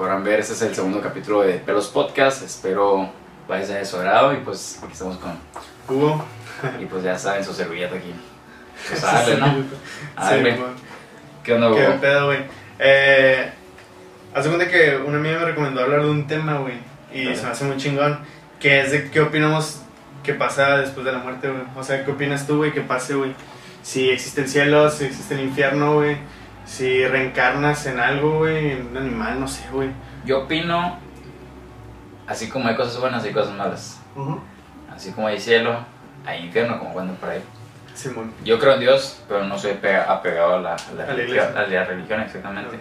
[0.00, 2.42] podrán ver, este es el segundo capítulo de Pelos Podcast.
[2.42, 3.10] Espero
[3.46, 5.32] vaya a su agrado y pues aquí estamos con
[5.90, 6.24] Hugo.
[6.80, 8.14] Y pues ya saben, su servilleta aquí.
[8.88, 9.46] Pues a darle, ¿no?
[10.16, 10.36] A Sí.
[11.44, 12.00] ¿Qué onda, Qué Hugo?
[12.00, 12.38] pedo, güey.
[12.78, 13.52] Eh,
[14.34, 16.78] hace cuenta que una amiga me recomendó hablar de un tema, güey.
[17.12, 17.36] Y Ajá.
[17.36, 18.20] se me hace muy chingón.
[18.58, 19.82] Que es de qué opinamos
[20.24, 21.62] que pasa después de la muerte, güey.
[21.76, 23.34] O sea, ¿qué opinas tú, güey, que pase, güey?
[23.82, 26.16] Si existe el cielo, si existe el infierno, güey.
[26.70, 29.90] Si reencarnas en algo, güey, en un animal, no sé, güey.
[30.24, 30.98] Yo opino,
[32.28, 34.00] así como hay cosas buenas, hay cosas malas.
[34.94, 35.78] Así como hay cielo,
[36.24, 37.42] hay infierno, como cuando por ahí.
[37.94, 38.32] Simón.
[38.44, 41.12] Yo creo en Dios, pero no soy pega- apegado a la, a la A la
[41.12, 41.60] religión, iglesia.
[41.60, 42.76] a la religión, exactamente.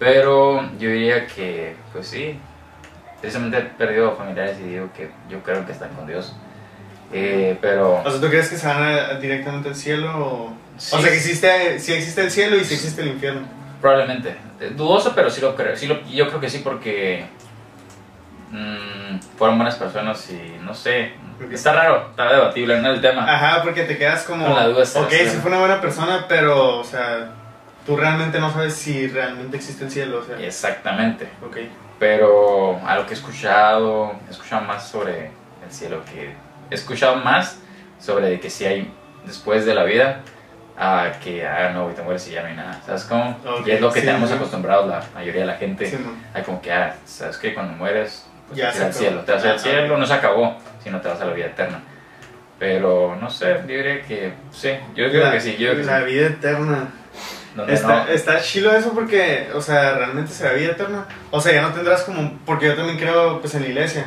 [0.00, 2.36] Pero yo diría que, pues sí,
[3.20, 6.34] precisamente he perdido familiares y digo que yo creo que están con Dios.
[7.12, 10.10] Eh, pero O sea, ¿tú crees que se van a- directamente al cielo?
[10.18, 10.96] O, Sí.
[10.96, 13.42] o sea, que existe, si existe el cielo y si existe el infierno.
[13.80, 15.76] probablemente, eh, dudoso, pero sí lo creo.
[15.76, 17.26] Sí lo- yo creo que sí porque
[18.50, 21.12] mm, fueron buenas personas y no sé,
[21.50, 23.24] está raro, está debatible, no es el tema.
[23.32, 24.46] Ajá, porque te quedas como.
[24.46, 27.30] Con la duda está- ok, sí fue una buena persona, pero, o sea,
[27.86, 30.38] tú realmente no sabes si realmente existe el cielo, o sea.
[30.38, 31.28] Exactamente.
[31.44, 31.56] Ok.
[31.98, 35.26] Pero a lo que he escuchado, he escuchado más sobre
[35.64, 36.34] el cielo que
[36.70, 37.58] he escuchado más
[38.00, 38.92] sobre que si hay
[39.24, 40.20] después de la vida
[40.84, 43.66] a que ah no y te mueres y ya no hay nada sabes cómo Ok,
[43.66, 44.34] y es lo que sí, tenemos sí.
[44.36, 45.96] acostumbrados la mayoría de la gente Sí,
[46.34, 49.32] hay como que ah sabes que cuando mueres pues Ya te vas al cielo te
[49.32, 49.58] vas al Ajá.
[49.58, 51.80] cielo no se acabó sino te vas a la vida eterna
[52.58, 55.84] pero no sé yo diría que sí yo creo la, que sí yo creo que
[55.84, 56.88] la vida eterna.
[57.68, 61.04] Está, no- está chilo eso porque, o sea, realmente será vida eterna.
[61.30, 62.38] O sea, ya no tendrás como.
[62.46, 64.06] Porque yo también creo, pues, en la iglesia.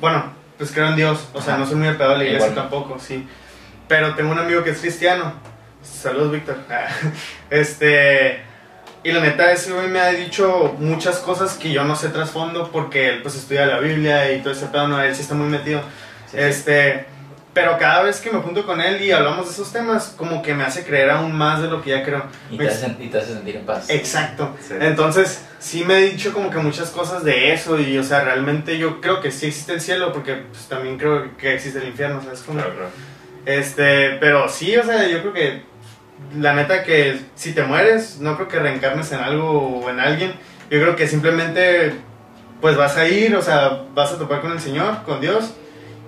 [0.00, 1.28] Bueno, pues creo en Dios.
[1.34, 1.60] O sea, Ajá.
[1.62, 2.62] no soy muy apegado a la iglesia Igual.
[2.70, 3.28] tampoco, sí.
[3.86, 5.34] Pero tengo un amigo que es cristiano.
[5.86, 6.56] Saludos, Víctor.
[7.50, 8.42] Este.
[9.02, 12.72] Y la neta, ese güey me ha dicho muchas cosas que yo no sé trasfondo
[12.72, 14.88] porque él, pues, estudia la Biblia y todo ese pedo.
[14.88, 15.80] No, él sí está muy metido.
[16.26, 16.38] sí, sí.
[16.38, 17.06] Este,
[17.56, 20.52] pero cada vez que me junto con él y hablamos de esos temas, como que
[20.54, 22.24] me hace creer aún más de lo que ya creo.
[22.50, 24.54] y, te hace, y te hace sentir en paz Exacto.
[24.60, 24.74] Sí.
[24.78, 28.76] Entonces, sí me he dicho como que muchas cosas de eso y, o sea, realmente
[28.76, 32.20] yo creo que sí existe el cielo porque pues, también creo que existe el infierno,
[32.22, 32.40] ¿sabes?
[32.40, 32.90] Como, Claro, claro.
[33.46, 35.62] Este, pero sí, o sea, yo creo que
[36.36, 40.32] la neta que si te mueres, no creo que reencarnes en algo o en alguien.
[40.70, 41.92] Yo creo que simplemente
[42.60, 45.52] pues vas a ir, o sea, vas a topar con el Señor, con Dios,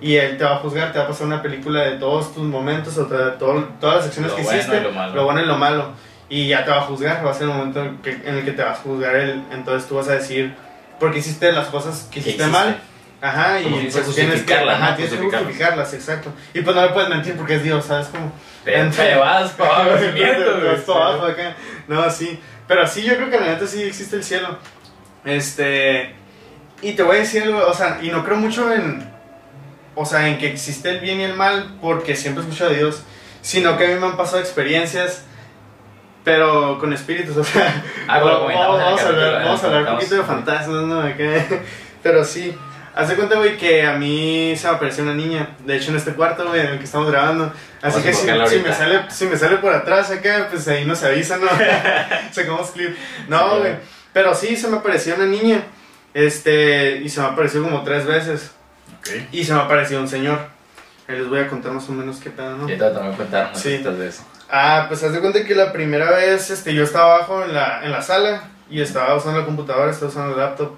[0.01, 2.43] y Él te va a juzgar, te va a pasar una película de todos tus
[2.43, 4.81] momentos, o de todo- todas las acciones Lo que bueno hiciste,
[5.13, 5.89] lo bueno y lo malo,
[6.27, 8.45] y ya te va a juzgar, va a ser el momento en, que- en el
[8.45, 10.55] que te vas a juzgar Él, entonces tú vas a decir,
[10.99, 12.51] porque hiciste las cosas que ¿Qué hiciste hiciste?
[12.59, 12.79] mal,
[13.21, 17.09] ajá, y pues tienes que, justificarlas, tienes que justificarlas, exacto, y pues no le puedes
[17.09, 18.31] mentir porque es Dios, ¿sabes cómo?
[18.63, 21.55] Te, te vas para abajo vas para abajo acá.
[21.87, 22.39] No, sí.
[22.67, 24.57] Pero sí, yo creo que la neta sí existe el cielo.
[25.25, 26.15] Este.
[26.81, 29.09] Y te voy a decir algo, o sea, y no creo mucho en.
[29.95, 33.03] O sea, en que existe el bien y el mal, porque siempre escucho de Dios.
[33.41, 35.23] Sino que a mí me han pasado experiencias,
[36.23, 37.83] pero con espíritus, o sea.
[38.07, 40.99] Ah, bueno, vamos, vamos a hablar, vamos a hablar un poquito de fantasmas, ¿no?
[41.01, 41.23] Acá.
[42.03, 42.55] Pero sí.
[42.99, 45.55] Haz de cuenta, güey, que a mí se me apareció una niña.
[45.65, 47.51] De hecho, en este cuarto, güey, en el que estamos grabando.
[47.81, 51.01] Así que si, si me sale, si me sale por atrás acá, pues ahí nos
[51.03, 51.47] avisan, ¿no?
[52.31, 52.95] Sacamos clip.
[53.27, 53.73] No, güey.
[54.11, 55.63] Pero sí, se me apareció una niña.
[56.13, 58.51] Este, y se me apareció como tres veces.
[58.99, 59.09] Ok.
[59.31, 60.39] Y se me apareció un señor.
[61.07, 62.67] Ahí les voy a contar más o menos qué pedo, ¿no?
[62.67, 63.77] Sí, te voy a contar Sí.
[63.77, 64.23] de eso.
[64.49, 67.83] Ah, pues haz de cuenta que la primera vez este, yo estaba abajo en la,
[67.85, 70.75] en la sala y estaba usando la computadora, estaba usando el laptop.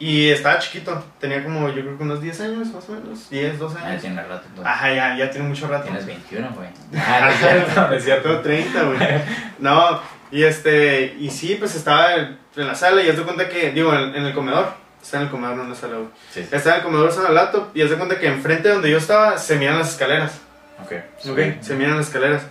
[0.00, 3.58] Y estaba chiquito, tenía como yo creo que unos 10 años más o menos, 10,
[3.58, 4.00] 12 Ah, años.
[4.02, 4.46] tiene rato.
[4.54, 4.62] tú.
[4.64, 5.84] Ajá, ya, ya tiene mucho rato.
[5.84, 6.68] Tienes 21, güey.
[6.96, 8.28] Ah, no es cierto, no es cierto.
[8.28, 8.98] Tengo 30, güey.
[9.58, 10.00] No,
[10.30, 13.92] y este, y sí, pues estaba en la sala y haz de cuenta que, digo,
[13.92, 14.72] en, en el comedor.
[15.02, 16.08] Está en el comedor, no en la sala, güey.
[16.32, 16.48] Sí, sí.
[16.54, 18.90] Estaba en el comedor usando el laptop y haz de cuenta que enfrente de donde
[18.90, 20.40] yo estaba se miran las escaleras.
[20.84, 20.92] Ok.
[21.30, 22.42] Ok, se miran las escaleras.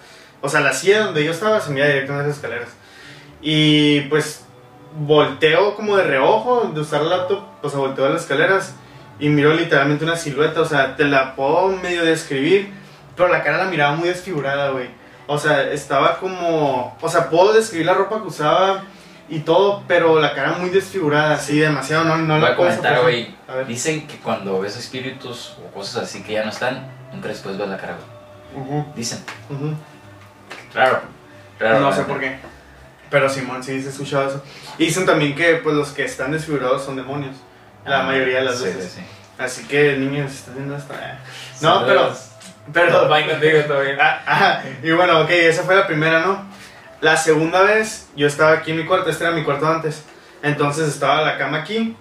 [0.41, 2.69] O sea, la silla donde yo estaba se mira directamente las escaleras.
[3.41, 4.43] Y pues
[4.99, 8.75] volteo como de reojo de usar el laptop, pues volteo a las escaleras
[9.19, 10.61] y miro literalmente una silueta.
[10.61, 12.73] O sea, te la puedo medio describir,
[13.15, 14.89] pero la cara la miraba muy desfigurada, güey.
[15.27, 16.97] O sea, estaba como.
[17.01, 18.83] O sea, puedo describir la ropa que usaba
[19.29, 22.05] y todo, pero la cara muy desfigurada, así demasiado.
[22.05, 23.35] No, no Voy la puedo comentar, güey.
[23.67, 27.59] Dicen que cuando ves espíritus o cosas así que ya no están, nunca les puedes
[27.59, 28.17] ver la cara, güey.
[28.63, 29.19] Ujú, Dicen.
[29.49, 29.73] ujú.
[30.73, 31.01] Raro.
[31.59, 31.79] Raro.
[31.81, 32.39] No la sé por qué.
[33.09, 34.43] Pero Simón, sí, se ha escuchado eso.
[34.77, 37.35] Y dicen también que pues los que están desfigurados son demonios.
[37.85, 38.83] La Ah, mayoría de las sí, veces.
[38.93, 39.05] Sí, sí.
[39.37, 40.93] Así que, niños, estás viendo esto.
[40.93, 41.13] eh.
[41.61, 42.11] No, pero.
[42.73, 43.07] Pero.
[44.01, 44.63] Ah, ajá.
[44.83, 46.45] Y bueno, ok, esa fue la primera, ¿no?
[46.99, 50.03] La segunda vez, yo estaba aquí en mi cuarto, este era mi cuarto antes.
[50.43, 51.95] Entonces estaba la cama aquí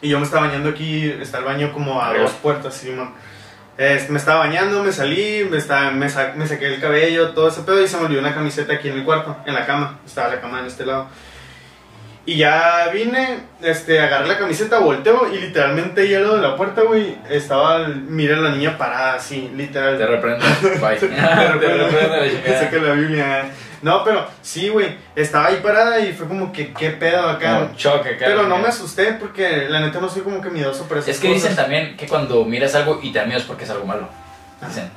[0.00, 3.12] y yo me estaba bañando aquí, está el baño como a dos puertas, Simón.
[3.78, 7.46] Este, me estaba bañando, me salí, me, estaba, me, sa- me saqué el cabello, todo
[7.48, 10.00] ese pedo y se me olvidó una camiseta aquí en el cuarto, en la cama.
[10.04, 11.06] Estaba la cama en este lado.
[12.26, 16.56] Y ya vine, este, agarré la camiseta, volteo y literalmente ahí al lado de la
[16.56, 19.96] puerta, güey, estaba, miré a la niña parada así, literal.
[19.96, 20.44] Te reprendo.
[20.82, 20.96] Bye.
[20.96, 21.88] Te reprendo
[22.60, 23.50] saqué la Biblia.
[23.82, 27.60] No, pero sí, güey, estaba ahí parada y fue como que, ¿qué pedo acá?
[27.60, 28.32] Como choque, cara.
[28.32, 31.20] Pero no me asusté porque la neta no soy como que miedoso por esas Es
[31.20, 33.86] que dicen también que cuando miras algo y te da miedo es porque es algo
[33.86, 34.08] malo.
[34.66, 34.90] Dicen.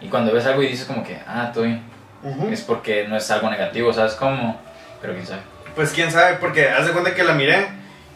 [0.00, 1.82] Y cuando ves algo y dices como que, ah, estoy bien,
[2.22, 2.48] Ujú.
[2.48, 4.60] es porque no es algo negativo, ¿sabes cómo?
[5.00, 5.40] Pero quién sabe.
[5.74, 7.68] Pues quién sabe, porque haz de cuenta que la miré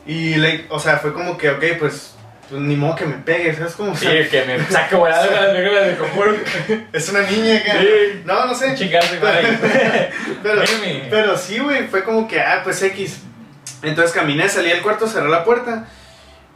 [0.07, 2.15] y, le, o sea, fue como que, ok, pues,
[2.51, 3.75] pues ni modo que me pegue, ¿sabes?
[3.75, 6.37] Como, o Sí, que me saque volado con las de conjuro.
[6.93, 7.81] es una niña acá.
[7.81, 8.23] Sí.
[8.25, 8.75] No, no sé.
[8.75, 10.11] Chingarse, madre.
[10.43, 10.63] Pero,
[11.11, 13.21] pero sí, güey, fue como que, ah, pues X.
[13.83, 15.87] Entonces caminé, salí del cuarto, cerré la puerta.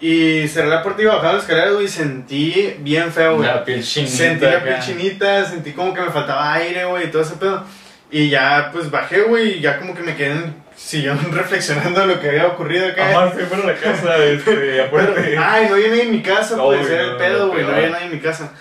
[0.00, 3.46] Y cerré la puerta y iba bajando las escaleras, güey, y sentí bien feo, güey.
[3.46, 4.16] La piel chinita.
[4.16, 7.64] Sentí la piel chinita, sentí como que me faltaba aire, güey, y todo ese pedo.
[8.10, 12.20] Y ya, pues bajé, güey, y ya como que me quedé en sillón reflexionando lo
[12.20, 13.10] que había ocurrido acá.
[13.10, 15.38] Amar, fui por la casa, este, Pero, aparte.
[15.38, 17.52] ay, no había nadie en mi casa, No, pues, güey, era no, el pedo, no,
[17.52, 18.52] güey, no había nadie en mi casa.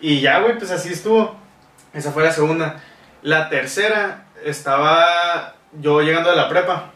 [0.00, 1.36] Y ya, güey, pues así estuvo.
[1.94, 2.80] Esa fue la segunda.
[3.22, 6.92] La tercera, estaba yo llegando de la prepa.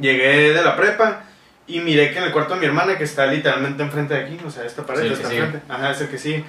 [0.00, 1.24] Llegué de la prepa
[1.66, 4.38] y miré que en el cuarto de mi hermana, que está literalmente enfrente de aquí,
[4.44, 5.60] o sea, esta pared Sí, está enfrente.
[5.68, 6.44] Ajá, es el que sí.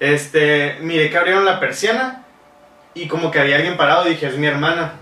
[0.00, 2.24] Este, miré que abrieron la persiana
[2.94, 4.94] y como que había alguien parado, dije, es mi hermana.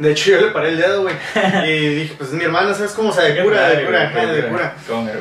[0.00, 1.14] De hecho, yo le paré el dedo, güey.
[1.66, 3.10] Y dije, pues es mi hermana, ¿sabes cómo?
[3.10, 4.74] O sea, de cura, de cura, ajá, de cura.
[4.88, 5.12] ¿Cómo me-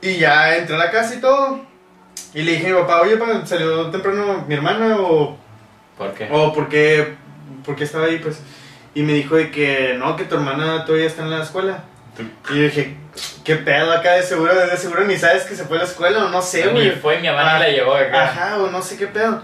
[0.00, 1.60] Y ya entré a la casa y todo.
[2.34, 5.36] Y le dije a mi papá, oye, pa, ¿salió temprano mi hermana o,
[5.98, 6.28] ¿Por qué?
[6.30, 7.14] o por, qué,
[7.64, 8.18] por qué estaba ahí?
[8.18, 8.40] pues
[8.94, 11.84] Y me dijo de que no, que tu hermana todavía está en la escuela.
[12.50, 12.96] Y yo dije,
[13.44, 14.54] ¿qué pedo acá de seguro?
[14.54, 16.90] De seguro ni sabes que se fue a la escuela o no sé, güey.
[16.90, 18.24] fue mi mamá Ah, la llevó acá.
[18.24, 19.42] Ajá, o no sé qué pedo.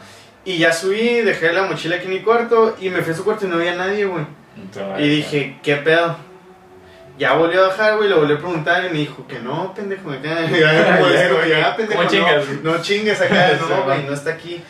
[0.49, 3.23] Y ya subí, dejé la mochila aquí en mi cuarto y me fui a su
[3.23, 4.25] cuarto y no había nadie, güey.
[4.56, 6.17] Entonces, Y dije, ¿qué pedo?
[7.19, 10.11] Ya volvió a bajar, güey, le volví a preguntar y me dijo que no, pendejo,
[10.11, 10.47] acá.
[10.50, 12.03] Ya, como Ya, pendejo.
[12.62, 14.62] No, chingues acá, no, güey, no está aquí.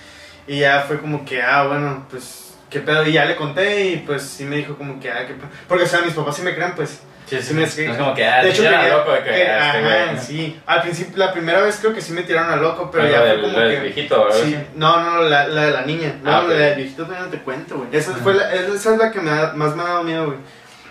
[0.49, 3.07] Y ya fue como que, ah, bueno, pues, ¿qué pedo?
[3.07, 5.49] Y ya le conté y pues sí me dijo como que, ah, qué pedo.
[5.69, 7.03] Porque, o sea, mis papás sí me creen, pues.
[7.29, 10.17] Sí, sí, me- es como que, ah, de hecho, loco de que, que- este ajá,
[10.19, 10.61] sí.
[10.67, 13.21] Al principio, la primera vez creo que sí me tiraron a loco, pero Pero ya
[13.21, 13.81] lo fue del, como del que...
[13.83, 14.39] viejito, ¿verdad?
[14.45, 16.15] Sí, no, no, la, la de la niña.
[16.23, 17.89] No, Ah, la del viejito todavía no te cuento, güey.
[17.93, 20.39] Esa, fue la, esa es la que me da- más me ha dado miedo, güey.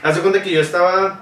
[0.03, 1.21] Haz de cuenta que yo estaba.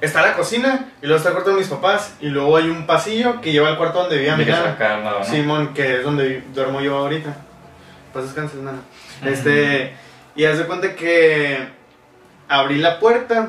[0.00, 2.14] Está la cocina y luego está el cuarto de mis papás.
[2.20, 4.76] Y luego hay un pasillo que lleva al cuarto donde vivía mi nana.
[5.02, 5.24] ¿no?
[5.24, 7.34] Simón, que es donde duermo yo ahorita.
[8.12, 8.80] Pues descanses, nana.
[9.24, 9.94] Este.
[10.36, 11.68] Y haz de cuenta que.
[12.46, 13.48] Abrí la puerta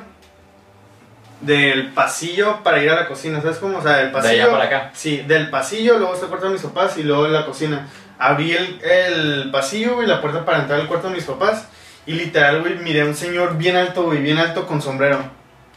[1.45, 3.41] del pasillo para ir a la cocina.
[3.41, 3.77] ¿Sabes cómo?
[3.77, 4.43] O sea, del De pasillo.
[4.43, 4.91] allá para acá.
[4.93, 7.87] Sí, del pasillo, luego está el cuarto de mis papás y luego la cocina.
[8.17, 11.67] Abrí el, el pasillo, güey, la puerta para entrar al cuarto de mis papás.
[12.05, 15.19] Y literal, güey, miré a un señor bien alto, güey, bien alto con sombrero.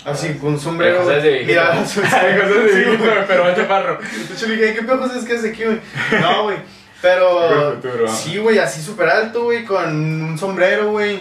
[0.04, 0.98] Así, con un sombrero.
[1.02, 1.48] Cosas de viejito.
[1.48, 3.98] Mira, de pero va chaparro.
[3.98, 5.80] De hecho, le dije, ¿qué pedo es que hace aquí, güey?
[6.20, 6.56] No, güey.
[7.02, 7.80] Pero.
[8.08, 11.20] Sí, güey, así súper alto, güey, con un sombrero, güey.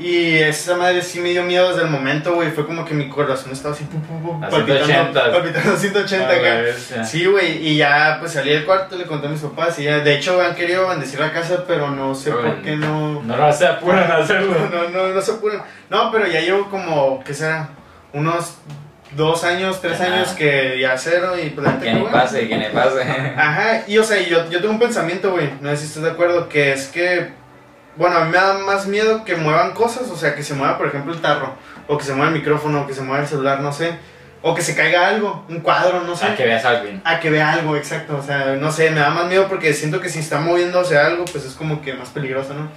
[0.00, 2.52] Y esa madre sí me dio miedo desde el momento, güey.
[2.52, 5.32] Fue como que mi corazón estaba así, pum, pum, pum, A palpitando, 180.
[5.32, 6.60] palpitando a 180 Ah, la acá.
[6.62, 7.04] bestia.
[7.04, 9.98] Sí, güey, y ya pues salí del cuarto, le conté a mis papás y ya,
[9.98, 13.22] de hecho han querido bendecir la casa, pero no sé Pero por qué no...
[13.22, 14.54] No lo se apuran a hacerlo.
[14.72, 15.62] No, no, no se apuran.
[15.90, 17.70] No, pero ya llevo como, ¿qué será?
[18.12, 18.58] Unos
[19.16, 20.14] dos años, tres Ajá.
[20.14, 23.02] años que ya cero y pues Que ni pase, que ni pase.
[23.02, 26.10] Ajá, y o sea, yo, yo tengo un pensamiento, güey, no sé si estás de
[26.10, 27.30] acuerdo, que es que,
[27.98, 30.78] bueno, a mí me da más miedo que muevan cosas, o sea, que se mueva,
[30.78, 31.54] por ejemplo, el tarro,
[31.86, 33.92] o que se mueva el micrófono, o que se mueva el celular, no sé,
[34.40, 36.26] o que se caiga algo, un cuadro, no sé.
[36.26, 37.02] A que veas a alguien.
[37.04, 40.00] A que vea algo, exacto, o sea, no sé, me da más miedo porque siento
[40.00, 42.68] que si está moviéndose algo, pues es como que más peligroso, ¿no?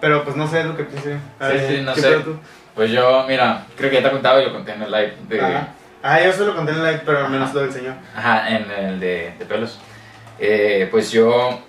[0.00, 1.16] Pero pues no sé, lo que pensé.
[1.38, 2.12] A Sí, ver, sí, no ¿qué sé.
[2.20, 2.36] tú?
[2.74, 5.14] Pues yo, mira, creo que ya te he contado y lo conté en el live
[5.28, 5.40] de.
[5.40, 5.68] Ajá.
[6.02, 7.54] Ah, yo solo conté en el live, pero al menos Ajá.
[7.58, 7.94] lo del señor.
[8.16, 9.78] Ajá, en el de, de pelos.
[10.38, 11.60] Eh, pues yo,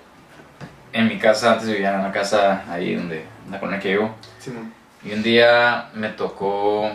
[0.93, 4.15] en mi casa, antes vivía en una casa ahí donde, en la colonia que vivo.
[4.39, 4.73] Simón.
[5.03, 6.91] Y un día me tocó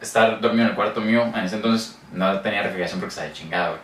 [0.00, 1.24] estar dormido en el cuarto mío.
[1.34, 3.80] En ese entonces no tenía refrigeración porque estaba de chingada, güey.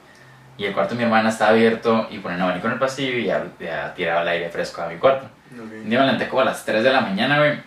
[0.59, 3.17] Y el cuarto de mi hermana estaba abierto y ponía un abanico en el pasillo
[3.17, 5.27] y ya, ya tiraba el aire fresco a mi cuarto.
[5.51, 7.59] Un día me levanté como a las 3 de la mañana, güey.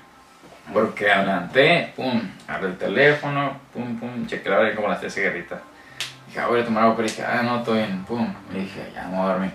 [0.74, 5.00] Porque me levanté, pum, abrí el teléfono, pum, pum, chequé la hora y como las
[5.00, 5.60] 3 cigarritas.
[6.28, 8.34] Dije, ah, voy a tomar agua, pero dije, ah, no, todo bien, pum.
[8.54, 9.52] Y dije, ya me voy a dormir.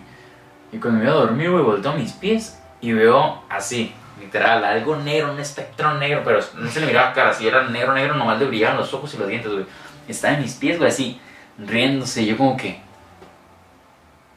[0.72, 4.96] Y cuando me iba a dormir, güey, volteo mis pies y veo así, Literal, algo
[4.96, 8.38] negro, un espectro negro, pero no se le miraba cara, así era negro, negro, nomás
[8.38, 9.64] le brillaban los ojos y los dientes, güey.
[10.06, 11.18] Estaba en mis pies, güey, así,
[11.58, 12.82] riéndose, yo como que...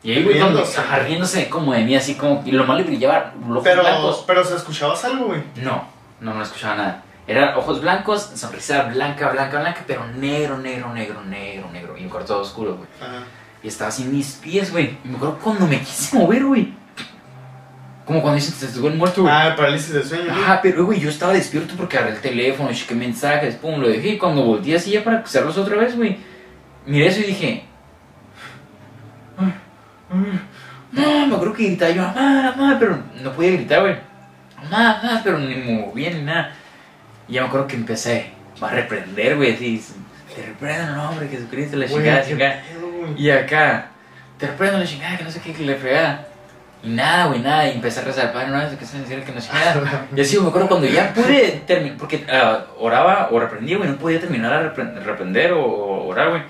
[0.02, 0.80] Y ahí, güey, Riéndose.
[0.80, 3.82] ajá, riéndose como de mí, así como, y lo más le brillaba los ojos Pero,
[3.82, 4.24] blancos.
[4.26, 5.44] pero se escuchabas algo, güey.
[5.56, 5.86] No,
[6.22, 7.04] no, no escuchaba nada.
[7.28, 12.10] Eran ojos blancos, sonrisa blanca, blanca, blanca, pero negro, negro, negro, negro, negro, y un
[12.10, 12.88] cuarto oscuro, güey.
[13.02, 13.24] Ajá.
[13.64, 14.98] Y estaba así en mis pies, güey.
[15.04, 16.74] Y me acuerdo cuando me quise mover, güey.
[18.06, 19.34] Como cuando dicen que se estuvo el muerto, güey.
[19.34, 20.30] Ah, parálisis de sueño.
[20.30, 24.10] Ajá, pero güey, yo estaba despierto porque agarré el teléfono, chequé mensajes, pum, lo dejé.
[24.10, 26.18] Y cuando volteé así ya para hacerlos otra vez, güey,
[26.86, 27.64] miré eso y dije.
[30.92, 33.96] No, me acuerdo que gritaba yo, mamá, mamá, pero no podía gritar, güey.
[34.64, 36.52] Mamá, mamá, pero ni me movía ni nada.
[37.28, 39.82] Y ya me acuerdo que empecé a reprender, güey, así.
[40.36, 42.64] Te reprendo nombre de Jesucristo, la chingada, chingada.
[43.04, 43.22] Güey.
[43.22, 43.88] Y acá,
[44.38, 46.28] te reprendo la chingada, que no sé qué, que le fregada.
[46.84, 47.68] Y nada, güey, nada.
[47.70, 50.08] Y empecé a rezar, Padre, no sé qué se decir que no chingada.
[50.16, 53.96] Y así, me acuerdo cuando ya pude terminar, porque ah, oraba o reprendía, güey, no
[53.98, 56.42] podía terminar a repre- reprender o, o orar, güey.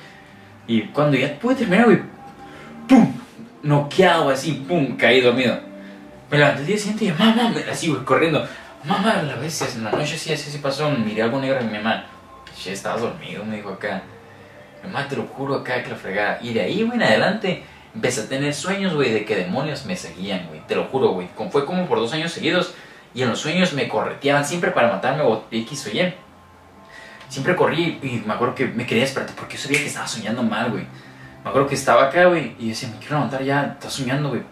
[0.66, 2.00] Y cuando ya pude terminar, güey,
[2.88, 3.14] ¡pum!
[3.62, 4.98] Noqueado, así, ¡pum!
[4.98, 5.60] Caí dormido.
[6.32, 8.48] Me levanté el día siguiente y mamá, así, güey, corriendo.
[8.86, 11.78] Mamá, a veces en la noche así, así, así pasó, miré algo negro en mi
[11.78, 12.06] mamá.
[12.58, 14.02] Che, estabas dormido, me dijo acá.
[14.84, 16.40] Mamá, te lo juro acá que la fregada.
[16.42, 17.64] Y de ahí, güey, en adelante,
[17.96, 20.62] empecé a tener sueños, güey, de que demonios me seguían, güey.
[20.68, 21.30] Te lo juro, güey.
[21.52, 22.74] Fue como por dos años seguidos.
[23.16, 26.14] Y en los sueños me correteaban siempre para matarme o X o Y.
[27.30, 30.44] Siempre corrí y me acuerdo que me quería despertar porque yo sabía que estaba soñando
[30.44, 30.86] mal, güey.
[31.44, 34.44] Me acuerdo que estaba acá, güey, y decía, me quiero levantar ya, estás soñando, güey.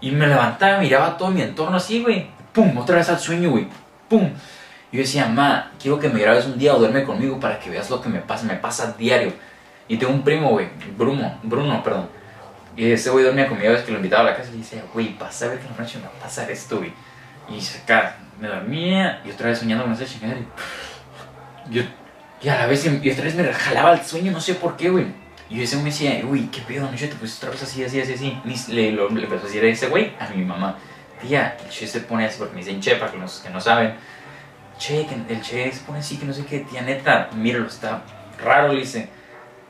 [0.00, 2.26] Y me levantaba, miraba todo mi entorno así, güey.
[2.52, 3.68] Pum, otra vez al sueño, güey.
[4.08, 4.30] Pum.
[4.90, 7.90] Yo decía, ma, quiero que me grabes un día o duerme conmigo para que veas
[7.90, 8.46] lo que me pasa.
[8.46, 9.32] Me pasa diario.
[9.86, 12.08] Y tengo un primo, güey, Bruno, Bruno, perdón.
[12.76, 14.82] Y ese güey dormía conmigo, vez que lo invitaba a la casa y le decía,
[14.92, 16.92] güey, vas a ver que en la noche me va a pasar esto, güey.
[17.50, 20.40] Y acá me dormía y otra vez soñando con esa chingadera.
[21.68, 21.82] y Yo,
[22.40, 24.90] y a la vez, y otra vez me jalaba el sueño, no sé por qué,
[24.90, 25.06] güey.
[25.50, 28.00] Y ese güey me decía, uy, qué pedo, anoche te pusiste otra vez así, así,
[28.00, 28.72] así, así.
[28.72, 30.76] Le, lo- le empezó a decir a ese güey, a mi mamá,
[31.20, 33.60] tía, el che se pone así, porque me dicen che, para que los que no
[33.60, 33.94] saben.
[34.78, 38.02] Che, que el che se pone así, que no sé qué, tía neta, míralo, está
[38.42, 39.08] raro, le dice.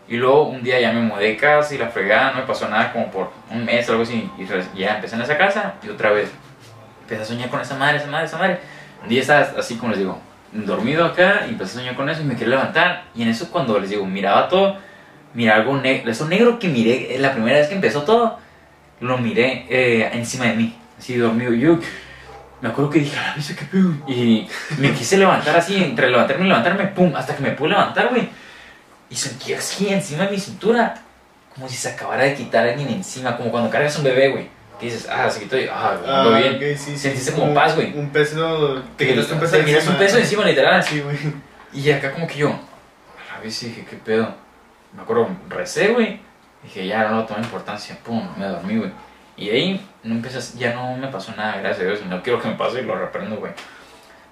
[0.07, 2.69] Y luego un día ya me mudé de casa y la fregada, no me pasó
[2.69, 4.31] nada como por un mes o algo así.
[4.38, 6.31] Y ya empecé en esa casa y otra vez
[7.03, 8.59] empecé a soñar con esa madre, esa madre, esa madre.
[9.03, 10.19] Un día estaba así como les digo,
[10.53, 13.05] dormido acá y empecé a soñar con eso y me quería levantar.
[13.15, 14.77] Y en eso cuando les digo, miraba todo,
[15.35, 18.38] miraba algo negro, eso negro que miré eh, la primera vez que empezó todo,
[19.00, 21.53] lo miré eh, encima de mí, así dormido.
[21.53, 21.79] Yo
[22.61, 23.93] me acuerdo que dije, a la vez, qué pedo.
[24.07, 24.49] Y
[24.79, 28.29] me quise levantar así, entre levantarme y levantarme, pum, hasta que me pude levantar, güey.
[29.11, 30.95] Y sentí así encima de mi cintura,
[31.55, 34.49] como si se acabara de quitar alguien encima, como cuando cargas un bebé, güey.
[34.79, 36.55] Que dices, ah, se quitó y, ah, Ah, ando bien.
[36.55, 36.99] ok, sí, sí.
[36.99, 37.97] Sentiste como paz, güey.
[37.99, 38.81] Un peso.
[38.97, 39.99] Te Que quitas un peso te quitas un encima.
[39.99, 40.83] peso encima, literal.
[40.85, 41.17] Sí, güey.
[41.73, 44.35] Y acá como que yo, a la vez dije, ¿qué pedo?
[44.95, 46.21] Me acuerdo, recé, güey.
[46.62, 48.91] Dije, ya no lo tomé importancia, pum, me dormí, güey.
[49.38, 52.00] Y de ahí no empecé, a- ya no me pasó nada, gracias a Dios.
[52.04, 53.52] Y no quiero que me pase y lo reprendo, güey.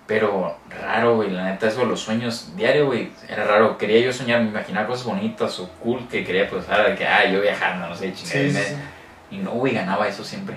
[0.06, 3.76] Pero raro, güey, la neta, eso de los sueños diario, güey, era raro.
[3.76, 7.06] Quería yo soñar, me imaginaba cosas bonitas o cool que quería, pues, ah, de que,
[7.06, 8.40] ah, yo viajando, no sé, chingada.
[8.42, 8.74] y sí, sí.
[9.32, 10.56] Y no, güey, ganaba eso siempre.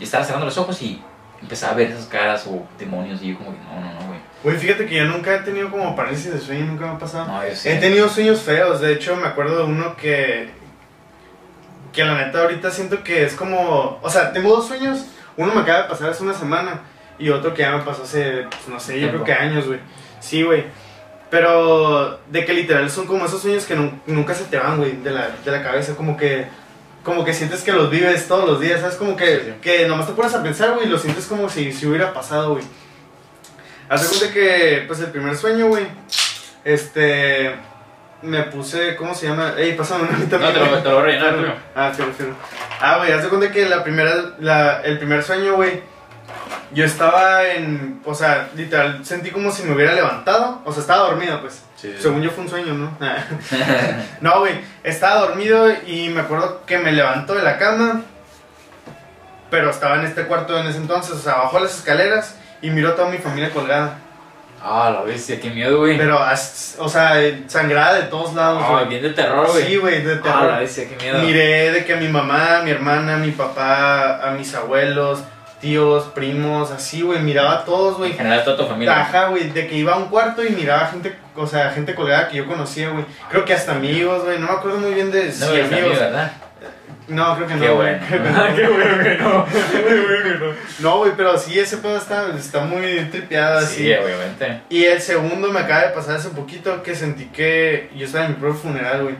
[0.00, 1.02] Y estaba cerrando los ojos y
[1.42, 4.18] empezaba a ver esas caras o demonios y yo como que, no, no, no, güey.
[4.42, 7.26] Güey, fíjate que yo nunca he tenido como parálisis de sueño, nunca me ha pasado.
[7.26, 7.68] No, yo sí.
[7.68, 10.48] He tenido sueños feos, de hecho me acuerdo de uno que
[11.96, 15.04] que la neta ahorita siento que es como, o sea, tengo dos sueños,
[15.36, 16.82] uno me acaba de pasar hace una semana
[17.18, 19.80] y otro que ya me pasó hace, pues, no sé, yo creo que años, güey.
[20.20, 20.64] Sí, güey.
[21.30, 24.92] Pero de que literal son como esos sueños que nu- nunca se te van, güey,
[25.02, 26.46] de la, de la cabeza, como que
[27.02, 28.96] como que sientes que los vives todos los días, ¿sabes?
[28.96, 29.52] Como que, Sí, sí.
[29.62, 32.50] que nomás te pones a pensar, güey, y lo sientes como si, si hubiera pasado,
[32.54, 32.64] güey.
[33.88, 35.86] Haz de cuenta que, pues, el primer sueño, güey,
[36.64, 37.54] este,
[38.22, 39.54] me puse, ¿cómo se llama?
[39.56, 40.38] Ey, pásame una ahorita.
[40.38, 41.56] No, te lo, te lo voy a rellenar.
[41.74, 42.34] Ah, fíjate, fíjate.
[42.80, 45.82] Ah, güey, haz de cuenta que la primera, la, el primer sueño, güey,
[46.72, 51.08] yo estaba en, o sea, literal, sentí como si me hubiera levantado, o sea, estaba
[51.08, 51.62] dormido, pues.
[51.76, 52.02] Sí, sí.
[52.02, 52.96] Según yo fue un sueño, ¿no?
[54.20, 58.02] no, güey, estaba dormido y me acuerdo que me levantó de la cama,
[59.50, 62.90] pero estaba en este cuarto en ese entonces, o sea, bajó las escaleras y miró
[62.90, 63.98] a toda mi familia colgada.
[64.68, 65.96] Ah, la bestia, qué miedo, güey.
[65.96, 66.18] Pero,
[66.78, 67.12] o sea,
[67.46, 68.86] sangrada de todos lados, Ah, güey.
[68.88, 69.64] bien de terror, güey.
[69.64, 70.46] Sí, güey, de Ah, terror.
[70.50, 71.18] la bestia, qué miedo.
[71.20, 75.20] Miré de que a mi mamá, a mi hermana, a mi papá, a mis abuelos,
[75.60, 78.12] tíos, primos, así, güey, miraba a todos, En güey.
[78.14, 79.00] general, toda tu familia.
[79.00, 82.28] Ajá, güey, de que iba a un cuarto y miraba gente, o sea, gente colgada
[82.28, 83.04] que yo conocía, güey.
[83.30, 85.72] Creo que hasta amigos, güey, no me acuerdo muy bien de No, si amigos.
[85.72, 86.32] amigo, ¿verdad?
[87.08, 87.60] No, creo que no.
[87.60, 87.98] Qué bueno.
[88.08, 88.56] creo que no.
[88.56, 89.46] Qué bueno que no.
[89.72, 90.52] Qué bueno que no.
[90.80, 93.84] No, güey, pero sí, ese pedo está, está muy tripeado así.
[93.84, 94.62] Sí, obviamente.
[94.68, 98.32] Y el segundo me acaba de pasar hace poquito que sentí que yo estaba en
[98.32, 99.16] mi propio funeral, güey.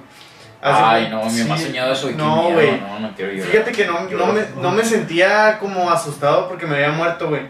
[0.61, 1.67] Hace Ay, no, mi mamá ha sí.
[1.67, 2.81] soñado eso No, güey.
[2.81, 3.51] No, no quiero llorar.
[3.51, 7.43] Fíjate que no, no, me, no me sentía como asustado porque me había muerto, güey.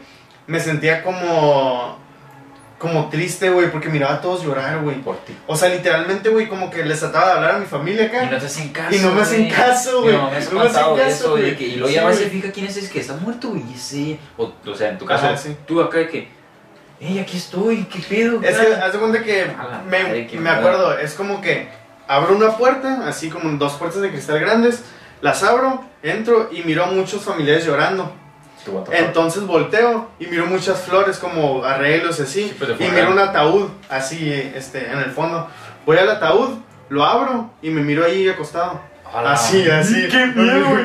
[0.47, 1.99] Me sentía como.
[2.79, 5.01] Como triste, güey, porque miraba a todos llorar, güey.
[5.01, 5.35] Por ti.
[5.47, 8.25] O sea, literalmente, güey, como que les trataba de hablar a mi familia Y acá.
[8.31, 8.95] no te hacen caso.
[8.95, 10.15] Y no me hacen caso, güey.
[10.15, 11.43] Mamá me No me hacen caso, eso, güey.
[11.45, 13.49] de que, y luego Sí, ya y se fija quién es ese que está muerto,
[13.49, 13.63] güey.
[13.71, 14.19] Y ese.
[14.37, 15.57] O, o sea, en tu caso, Ajá, sí.
[15.67, 16.29] tú acá de que.
[17.01, 17.85] ¡Ey, aquí estoy!
[17.85, 18.41] ¿Qué pedo?
[18.43, 19.47] Es que, cara?" haz de cuenta que
[19.89, 21.69] me, madre, me acuerdo, es como que
[22.09, 24.83] abro una puerta, así como dos puertas de cristal grandes,
[25.21, 28.15] las abro, entro y miro a muchos familiares llorando.
[28.93, 32.49] Entonces volteo y miro muchas flores como arreglos así.
[32.49, 35.49] Sí, pues, y miro un ataúd así este, en el fondo.
[35.85, 36.51] Voy al ataúd,
[36.89, 38.81] lo abro y me miro ahí acostado.
[39.13, 40.09] A la Así, así.
[40.09, 40.85] ¡Qué miedo, güey!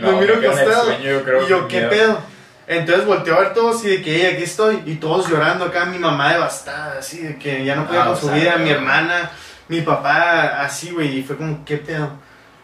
[0.00, 0.92] Me miro Yo, acostado.
[1.00, 1.90] y yo, ¿qué miedo.
[1.90, 2.18] pedo?
[2.66, 4.82] Entonces volteo a ver todos y de que "Ey, aquí estoy.
[4.86, 8.16] Y todos llorando acá, mi mamá devastada, así, de que ya no podía Ah, con
[8.16, 9.30] su sea, vida, mi hermana,
[9.68, 11.18] mi papá, así, güey.
[11.18, 12.10] Y fue como, ¿qué pedo?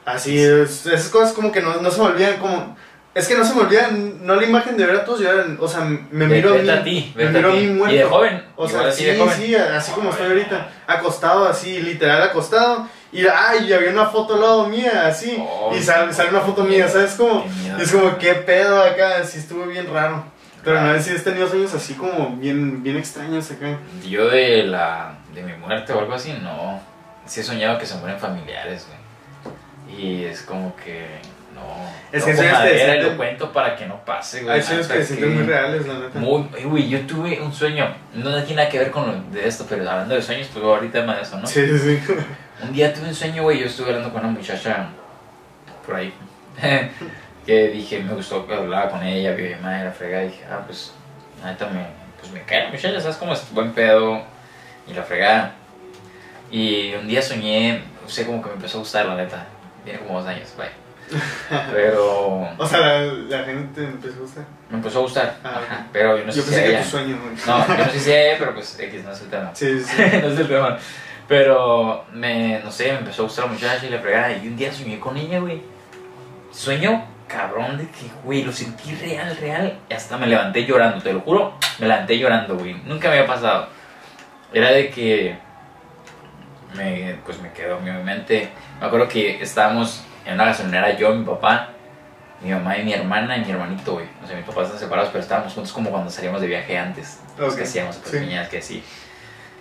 [0.04, 2.76] Así, es- esas cosas como que no, no se me olvidan, como.
[3.16, 5.46] Es que no se me olvidan, no la imagen de ver a todos llorar.
[5.58, 5.80] O sea,
[6.10, 6.70] me miro a Vete mí.
[6.70, 7.94] a ti, me miro a a mí muerto.
[7.94, 8.44] Y de joven.
[8.56, 9.34] O sea, sí, de joven.
[9.34, 10.68] sí, así como estoy ahorita.
[10.86, 12.86] Acostado, así, literal acostado.
[13.10, 15.34] Y, ay, y había una foto al lado mía, así.
[15.40, 17.14] Oh, y sale, sale una foto mía, ¿sabes?
[17.14, 17.46] Como,
[17.80, 19.24] es como, ¿qué pedo acá?
[19.24, 20.22] Sí, estuvo bien raro.
[20.62, 23.78] Pero no sé si has tenido sueños así como bien, bien extraños acá.
[24.06, 26.82] Yo de la de mi muerte o algo así, no.
[27.24, 29.98] Sí he soñado que se mueren familiares, güey.
[29.98, 31.06] Y es como que
[31.56, 31.86] no.
[32.12, 34.54] Es que que madera lo cuento para que no pase, güey.
[34.54, 36.18] Hay sueños que se sienten muy reales, la neta.
[36.18, 39.66] Muy, güey, yo tuve un sueño, no tiene nada que ver con lo de esto,
[39.68, 41.46] pero hablando de sueños, pues ahorita más de eso, ¿no?
[41.46, 42.14] Sí, sí, sí.
[42.62, 44.88] Un día tuve un sueño, güey, yo estuve hablando con una muchacha
[45.84, 46.12] por ahí,
[47.46, 50.44] que dije, me gustó que hablaba con ella, vio mi madre, la fregada, y dije,
[50.50, 50.92] ah, pues,
[51.42, 51.86] la neta me,
[52.20, 53.44] pues me cae la muchacha, ¿sabes cómo es?
[53.52, 54.22] Buen pedo,
[54.88, 55.54] y la fregada.
[56.50, 59.46] Y un día soñé, no sé, como que me empezó a gustar, la neta,
[59.84, 60.85] tiene como dos años, bye.
[61.72, 64.44] Pero O sea, la, la gente empezó a gustar.
[64.70, 66.84] me empezó a gustar, Ah, ajá, pero yo no sé Yo si pensé a que
[66.84, 67.18] tu sueño.
[67.46, 69.50] No, yo no sé si ella, pero pues X no es el tema.
[69.54, 70.02] Sí, sí, sí.
[70.22, 70.78] no es el tema.
[71.28, 74.32] Pero me, no sé, me empezó a gustar la muchacha y la fregada.
[74.32, 75.62] Y un día soñé con ella, güey.
[76.52, 79.78] Sueño cabrón de que, güey, lo sentí real, real.
[79.90, 81.58] Y hasta me levanté llorando, te lo juro.
[81.78, 82.74] Me levanté llorando, güey.
[82.84, 83.68] Nunca me había pasado.
[84.52, 85.36] Era de que,
[86.76, 88.48] me, pues me quedó en mi mente.
[88.80, 91.70] Me acuerdo que estábamos en una gasolinera, yo, mi papá,
[92.42, 94.06] mi mamá y mi hermana y mi hermanito, güey.
[94.22, 97.20] O sea, mis papás están separados, pero estábamos juntos como cuando salíamos de viaje antes.
[97.38, 98.02] Los Ok, que hacíamos, sí.
[98.04, 98.82] pues, piñas, que así.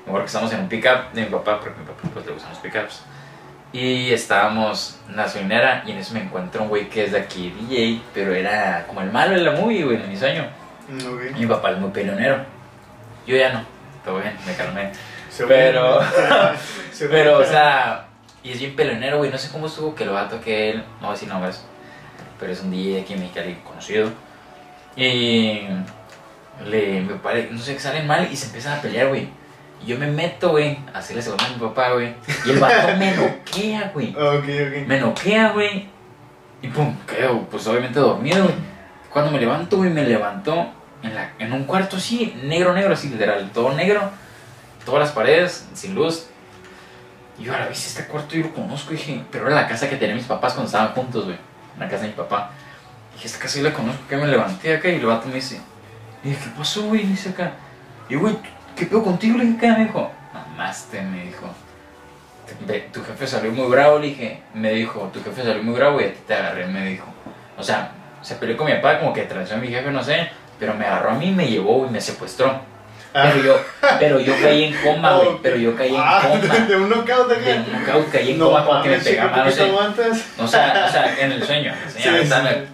[0.05, 2.25] Me acuerdo que estábamos en un pickup de mi papá, porque a mi papá pues,
[2.25, 3.03] le gustan los pickups.
[3.73, 7.19] Y estábamos en la gasolinera y en eso me encuentro un güey que es de
[7.19, 10.45] aquí, DJ, pero era como el malo de la movie, güey, en mi sueño.
[10.87, 11.21] Mm, ok.
[11.35, 12.37] Y mi papá es muy peleonero.
[13.27, 13.63] Yo ya no,
[14.05, 14.91] todo bien, me calmé.
[15.47, 15.99] Pero,
[17.09, 18.04] pero, o sea,
[18.45, 19.31] y es bien peleonero, güey.
[19.31, 21.63] No sé cómo estuvo que el vato que él, no voy a decir nombres,
[22.39, 24.11] pero es un DJ aquí en Mexicali conocido.
[24.95, 25.61] Y
[26.63, 29.29] le, me pare, no sé, que salen mal y se empiezan a pelear, güey.
[29.83, 32.13] Y yo me meto, güey, a hacerle segunda a mi papá, güey.
[32.45, 34.15] Y el vato me noquea, güey.
[34.15, 34.87] Ok, ok.
[34.87, 35.87] Me noquea, güey.
[36.61, 38.55] Y pum, quedo, pues obviamente dormido, güey.
[39.11, 43.09] Cuando me levanto, güey, me levantó en, la, en un cuarto así, negro, negro, así,
[43.09, 44.01] literal, todo negro.
[44.85, 46.27] Todas las paredes, sin luz.
[47.37, 49.89] Y yo a la vez este cuarto yo lo conozco, dije, pero era la casa
[49.89, 51.37] que tenían mis papás cuando estaban juntos, güey.
[51.77, 52.51] La casa de mi papá.
[53.13, 55.59] Dije, esta casa yo la conozco, que me levanté acá y el vato me dice,
[56.23, 57.01] y dije, ¿qué pasó, güey?
[57.01, 57.51] Y dice acá.
[58.09, 58.37] Y güey,
[58.75, 59.37] ¿qué pedo contigo?
[59.37, 61.47] Le dije acá, me dijo, mamaste, me dijo.
[62.93, 66.05] Tu jefe salió muy bravo, le dije, me dijo, tu jefe salió muy bravo y
[66.05, 67.05] a ti te agarré, me dijo.
[67.57, 70.29] O sea, se peleó con mi papá, como que traicionó a mi jefe, no sé,
[70.59, 72.59] pero me agarró a mí, me llevó y me secuestró.
[73.23, 73.61] Pero yo,
[73.99, 76.55] pero yo caí en coma, güey, pero yo caí en Ah, coma.
[76.67, 77.39] De un knockout acá.
[77.41, 79.63] De un knockout caí en coma como que me mames, chico, pegaba, no sé.
[80.37, 81.73] O sea, o sea, en el sueño.
[81.97, 82.67] en.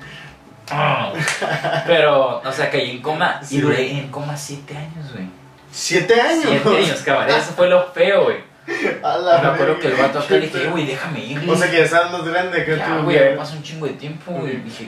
[1.86, 3.58] Pero, o sea, caí en coma Sí.
[3.58, 5.26] y duré en coma siete años, güey.
[5.72, 6.44] Siete años.
[6.48, 7.30] Siete años, cabrón.
[7.30, 8.38] Eso fue lo feo, güey.
[8.68, 11.50] Me acuerdo que el vato acá le dije, güey, déjame ir.
[11.50, 13.04] O sea que ya estabas más grande que Ya, tú.
[13.04, 14.58] güey, pasó un chingo de tiempo, güey.
[14.58, 14.88] Dije,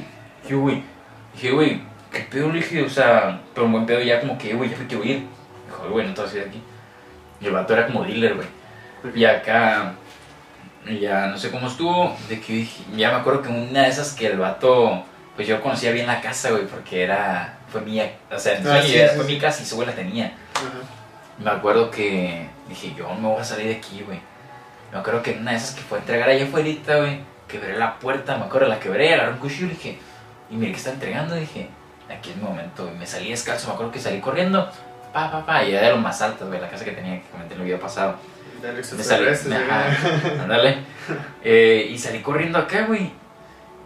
[0.50, 0.84] yo, güey,
[1.34, 2.50] dije, güey, ¿qué pedo?
[2.50, 5.04] Le dije, o sea, pero un buen pedo ya como que, güey, ya me quiero
[5.04, 5.26] ir.
[5.84, 6.62] Dijo, güey, no te vas a ir de aquí.
[7.42, 8.48] Y el vato era como dealer, güey.
[9.16, 9.94] Y acá,
[11.00, 14.14] ya no sé cómo estuvo, de que dije, ya me acuerdo que una de esas
[14.14, 15.04] que el vato,
[15.36, 18.92] pues yo conocía bien la casa, güey, porque era, fue mía, o sea, Ah, sí,
[18.94, 19.34] sí, fue sí.
[19.34, 20.34] mi casa y su abuela tenía.
[20.56, 20.64] Ajá.
[21.44, 24.20] Me acuerdo que dije, yo me voy a salir de aquí, güey.
[24.92, 27.98] Me acuerdo que una de esas que fue a entregar allá afuera, güey, quebré la
[28.00, 29.98] puerta, me acuerdo, la quebré, agarré un cuchillo y dije,
[30.50, 31.68] y miré que está entregando, dije,
[32.16, 34.70] aquí es mi momento, y me salí descalzo, me acuerdo que salí corriendo,
[35.14, 37.28] pa, pa, pa, y era de lo más alto, güey, la casa que tenía que
[37.30, 38.16] comenté en el video pasado.
[38.62, 40.78] Dale, Me salí, me- ándale.
[41.44, 43.12] Eh, y salí corriendo acá, güey.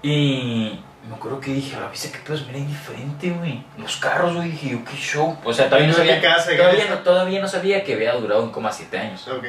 [0.03, 3.63] Y me acuerdo que dije, a la vista que pedos, mira, indiferente, güey.
[3.77, 5.37] Los carros, güey, dije yo, qué show.
[5.43, 8.13] O sea, todavía no No, ¿qué sabía, casa, todavía no, todavía no sabía que había
[8.13, 9.27] durado un coma siete años.
[9.27, 9.45] Ok.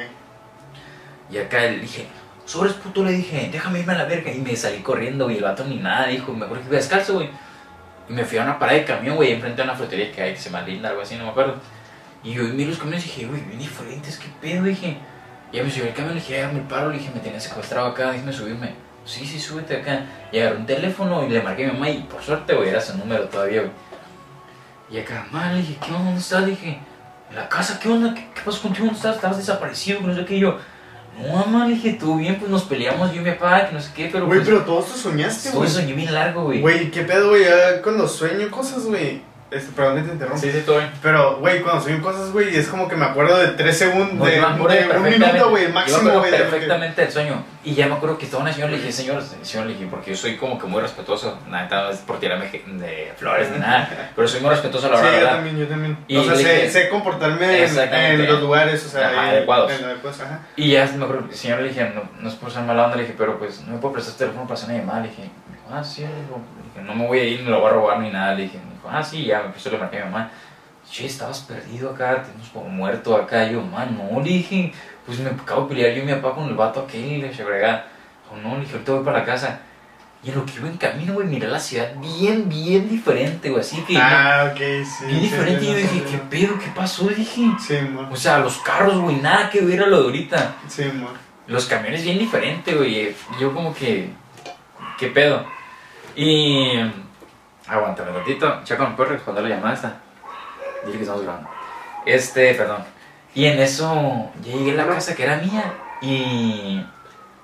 [1.31, 2.07] Y acá le dije,
[2.45, 4.31] sobres puto, le dije, déjame irme a la verga.
[4.31, 7.13] Y me salí corriendo, güey, el vato ni nada, dijo, me acuerdo que iba descalzo,
[7.15, 7.29] güey.
[8.09, 10.33] Y me fui a una parada de camión, güey, enfrente a una frutería que hay,
[10.33, 11.55] que se llama Linda, algo así, no me acuerdo.
[12.23, 14.97] Y yo vi los camiones y dije, güey, bien diferentes, qué pedo, dije.
[15.51, 17.87] Y ya me subí al camión, le dije, el paro, le dije, me tenía secuestrado
[17.87, 18.73] acá, déjame subirme.
[19.05, 20.05] Sí, sí, súbete acá.
[20.31, 22.81] Y agarré un teléfono y le marqué a mi mamá y por suerte, güey, era
[22.81, 23.71] su número todavía, güey.
[24.91, 26.05] Y acá, mamá, le dije, ¿qué onda?
[26.05, 26.45] ¿Dónde estás?
[26.45, 26.79] Dije,
[27.29, 28.13] en la casa, ¿qué onda?
[28.13, 28.85] ¿Qué, qué pasó contigo?
[28.85, 29.15] ¿Dónde estás?
[29.15, 30.35] Estabas desaparecido, no sé qué.
[30.35, 30.57] Y yo,
[31.27, 33.81] no, mamá, le dije, todo bien, pues nos peleamos yo y mi papá, que no
[33.81, 34.49] sé qué, pero Güey, pues...
[34.49, 35.69] pero todo esto soñaste, güey.
[35.69, 36.61] soñé bien largo, güey.
[36.61, 37.43] Güey, ¿qué pedo, güey?
[37.43, 39.21] Ya cuando sueño cosas, güey.
[39.51, 40.39] Este, perdón que te interrumpa.
[40.39, 40.91] Sí, sí, todo bien.
[41.01, 44.25] Pero, güey, cuando sueño cosas, güey, es como que me acuerdo de tres segundos, No,
[44.25, 46.29] de, yo de un minuto, güey, Yo máximo, güey.
[46.31, 47.43] perfectamente del sueño.
[47.63, 50.11] Y ya me acuerdo que estaba una señora, le dije, señor, señor, le dije, porque
[50.11, 51.39] yo soy como que muy respetuoso.
[51.49, 54.11] Nada, es por tirarme de flores ni nada.
[54.15, 55.35] Pero soy muy respetuoso a la Sí, hora, yo ¿verdad?
[55.37, 55.97] también, yo también.
[56.07, 59.71] Y o sea, sé, dije- sé comportarme en, los lugares, o sea, Ajá, en- adecuados.
[59.71, 60.39] en adecuados, ajá.
[60.55, 62.95] Y ya me acuerdo, el señor le dije, no, no es por ser mala onda,
[62.97, 65.01] le dije, pero pues no me puedo prestar este teléfono para hacer una llamada.
[65.01, 65.23] Le dije,
[65.71, 68.11] ah, sí, le dije, no me voy a ir, ni lo voy a robar ni
[68.11, 68.35] nada.
[68.35, 70.31] Le dije, ah, sí, ya me empezó a marqué a mi mamá.
[70.89, 73.45] Che, estabas perdido acá, te hemos como muerto acá.
[73.47, 74.73] Y yo, man, no, le dije,
[75.05, 77.43] pues me acabo de pelear yo y mi papá con el vato aquel, le dije.
[77.43, 79.59] O no, le dije, ahorita voy para la casa.
[80.21, 83.61] Y en lo que iba en camino, güey, miré la ciudad bien, bien diferente, güey,
[83.61, 85.05] así que Ah, ok, sí.
[85.05, 85.61] bien sí, diferente.
[85.61, 86.03] sí, y yo dije.
[86.11, 86.59] ¿qué pedo?
[86.59, 87.07] ¿Qué pasó?
[87.07, 88.07] Dije, Sí, amor.
[88.11, 90.55] o sea, los carros, güey, nada que ver a lo de ahorita.
[90.67, 91.11] Sí, amor.
[91.47, 93.15] Los camiones bien diferente, güey.
[93.39, 94.09] Yo como que...
[94.97, 95.45] ¿Qué pedo?
[96.15, 96.79] Y...
[97.69, 98.61] Aguántame un ratito.
[98.63, 99.93] Chaco, ¿me puedes responder la llamada esta?
[100.85, 101.49] Dile que estamos grabando.
[102.05, 102.83] Este, perdón.
[103.35, 106.83] Y en eso ya llegué a la casa que era mía y...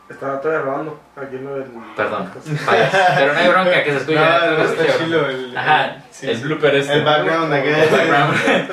[0.09, 1.65] Estaba todavía grabando aquí lo del.
[1.95, 2.31] Perdón.
[2.67, 4.15] Vaya, Pero no hay bronca que se escuche.
[4.15, 5.03] No, no no, está escuche.
[5.03, 6.93] chilo el- Ajá, sí, el blooper este.
[6.93, 7.65] El background acá.
[7.83, 8.69] El background.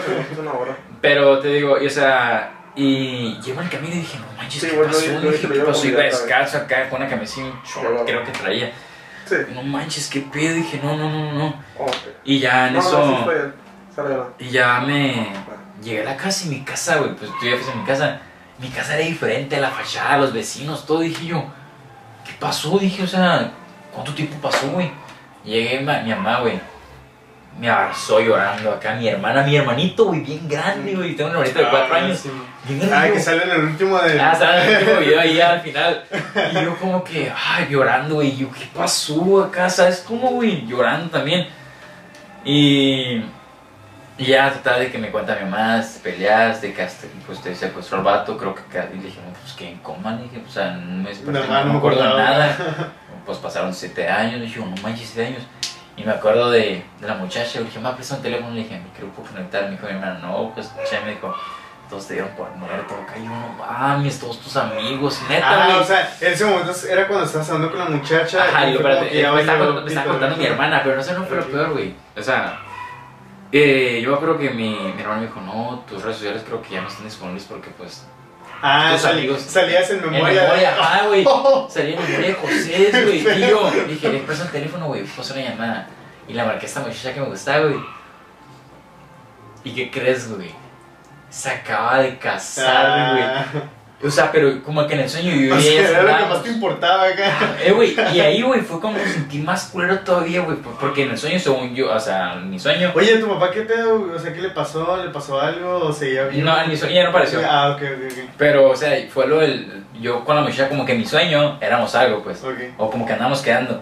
[1.00, 4.68] Pero te digo, y, o sea, y llevo el camino y dije, no manches, Sí,
[4.70, 5.06] ¿qué bueno, pasó?
[5.06, 5.86] yo- yo dije, dije, ¿qué lo pasó?
[5.86, 8.72] iba descalzo acá con una camiseta y un short, Ya, creo que traía.
[9.26, 9.36] Sí.
[9.54, 10.54] No manches, qué pedo.
[10.54, 11.54] Dije, no, no, no, no.
[11.78, 11.94] Oh, ok.
[12.24, 13.30] Y ya en No, eso, no, sí,
[14.38, 15.28] y ya me
[15.82, 18.20] llegué a la casa y mi casa, güey, pues tú ya fuiste a mi casa.
[18.58, 21.00] Mi casa era diferente, la fachada, los vecinos, todo.
[21.00, 21.44] Dije yo,
[22.24, 22.78] ¿qué pasó?
[22.78, 23.52] Dije, o sea,
[23.92, 24.90] ¿cuánto tiempo pasó, güey?
[25.44, 26.60] Llegué, mi mamá, güey,
[27.60, 28.94] me abrazó llorando acá.
[28.94, 31.14] Mi hermana, mi hermanito, güey, bien grande, güey.
[31.14, 32.18] Tengo un hermanito de cuatro Ah, años.
[32.18, 32.30] sí.
[32.66, 32.96] Bien grande.
[33.08, 34.20] Ah, que sale en el último de.
[34.20, 36.04] Ah, estaba en el último video ahí al final.
[36.52, 38.36] Y yo como que, ay, llorando, güey.
[38.36, 39.68] Yo, ¿qué pasó acá?
[39.70, 40.66] ¿Sabes cómo, güey?
[40.66, 41.46] Llorando también.
[42.44, 43.22] Y,
[44.18, 47.54] y ya total de que me cuenta mi mamá, peleas, de que hasta, pues te
[47.54, 48.62] secuestró el vato, creo que,
[48.92, 51.46] y le dije, no, pues que en coma, le dije, o sea, no me, No,
[51.46, 52.56] no, no me acuerdo nada.
[53.24, 55.42] Pues pasaron siete años, le dije, no manches, siete años.
[55.96, 58.78] Y me acuerdo de, de la muchacha, le dije, mamá, presta un teléfono, le dije,
[58.80, 61.34] me quiero conectar, me dijo mi hermana, no, pues, ya me dijo,
[61.90, 65.78] todos te dieron por muerto, acá y yo, no mames, todos tus amigos, neta, Ah,
[65.78, 68.42] o sea, en ese momento era cuando estabas hablando con la muchacha.
[68.42, 70.36] Ajá, y y fue lo- como que ya me estaba, contando- me estaba pito, contando
[70.36, 70.42] ¿no?
[70.42, 71.94] mi hermana, pero no sé, no fue lo peor, güey.
[72.16, 72.58] O sea,
[73.52, 76.70] eh, yo acuerdo que mi, mi hermano me dijo, no, tus redes sociales creo que
[76.70, 78.06] ya no están disponibles porque, pues,
[78.62, 79.42] Ah, tus amigos.
[79.42, 80.42] salías en en memoria.
[80.42, 81.24] memoria, ajá, güey.
[81.26, 83.18] Oh, Salí en memoria de José, güey.
[83.42, 85.88] Y yo dije, le presto el teléfono, güey, fue una llamada.
[86.28, 87.80] Y la marqué a esta muchacha que me gustaba, güey.
[89.64, 90.50] ¿Y qué crees, güey?
[91.28, 93.22] Se acaba de casar, güey.
[93.24, 93.44] ah,
[94.04, 96.18] O sea, pero como que en el sueño yo o y ella sea, era lo
[96.18, 97.54] que más te importaba acá.
[97.64, 101.10] Eh, güey, y ahí, güey, fue como sentí más culero todavía, güey, por- porque en
[101.12, 104.12] el sueño, según yo, o sea, en mi sueño, Oye, ¿tu papá qué pedo?
[104.14, 104.96] O sea, ¿qué le pasó?
[105.04, 105.78] ¿Le pasó algo?
[105.86, 106.44] ¿O seguía bien?
[106.44, 107.40] no, en mi sueño ya no apareció.
[107.48, 110.92] Ah, ok, ok, Pero, o sea, fue lo del, yo con la muchacha como que
[110.92, 112.50] en mi sueño éramos algo, pues, ok.
[112.50, 112.58] Ok.
[112.78, 113.80] o como que andábamos quedando.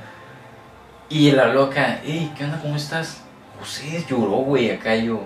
[1.09, 2.59] Y la loca, hey, ¿qué onda?
[2.61, 3.22] ¿Cómo estás?
[3.59, 5.22] José lloró, güey, acá yo,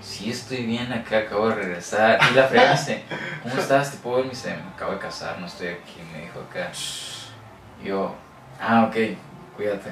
[0.00, 2.18] sí estoy bien acá, acabo de regresar.
[2.30, 3.02] Y la fregada dice,
[3.42, 3.92] ¿cómo estás?
[3.92, 4.24] ¿Te puedo ver?
[4.26, 6.70] Me dice, me acabo de casar, no estoy aquí, me dijo acá.
[7.82, 8.14] Y yo,
[8.60, 8.96] ah, ok,
[9.56, 9.90] cuídate.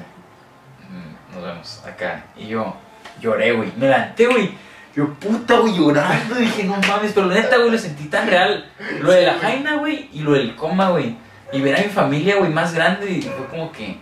[0.89, 2.23] Mm, Nos vemos acá.
[2.35, 2.75] Y yo
[3.21, 3.71] lloré, güey.
[3.77, 4.51] Me levanté, güey.
[4.95, 6.35] Yo, puta, güey, llorando.
[6.35, 8.65] Dije, no mames, pero la neta, güey, lo sentí tan real.
[9.01, 11.15] Lo de la jaina, güey, y lo del coma, güey.
[11.51, 13.09] Y ver a mi familia, güey, más grande.
[13.09, 13.97] Y fue como que,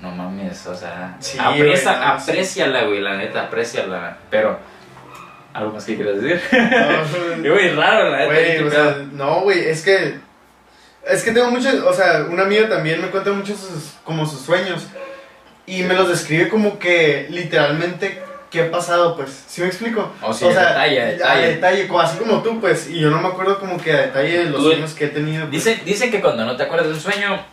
[0.00, 2.30] no mames, o sea, Sí, aprecia, güey, no, sí.
[2.30, 4.16] apréciala, güey, la neta, apréciala.
[4.30, 4.58] Pero,
[5.54, 6.40] ¿algo más que quieras decir?
[7.38, 8.26] No, güey, raro, la.
[8.26, 10.14] Güey, o sea, no, güey, es que
[11.04, 14.40] Es que tengo muchos, o sea, una amiga también me cuenta muchos sus- como sus
[14.40, 14.86] sueños.
[15.66, 19.44] Y me los describe como que literalmente qué ha pasado, pues.
[19.46, 20.12] ¿Sí me explico?
[20.22, 21.46] O sí, a detalle, a detalle.
[21.48, 22.88] detalle, como, así como tú, pues.
[22.90, 25.08] Y yo no me acuerdo como que a detalle de los Tú- sueños que he
[25.08, 25.42] tenido.
[25.48, 25.52] pues.
[25.64, 27.44] Dicen, dicen que cuando no te acuerdas de un sueño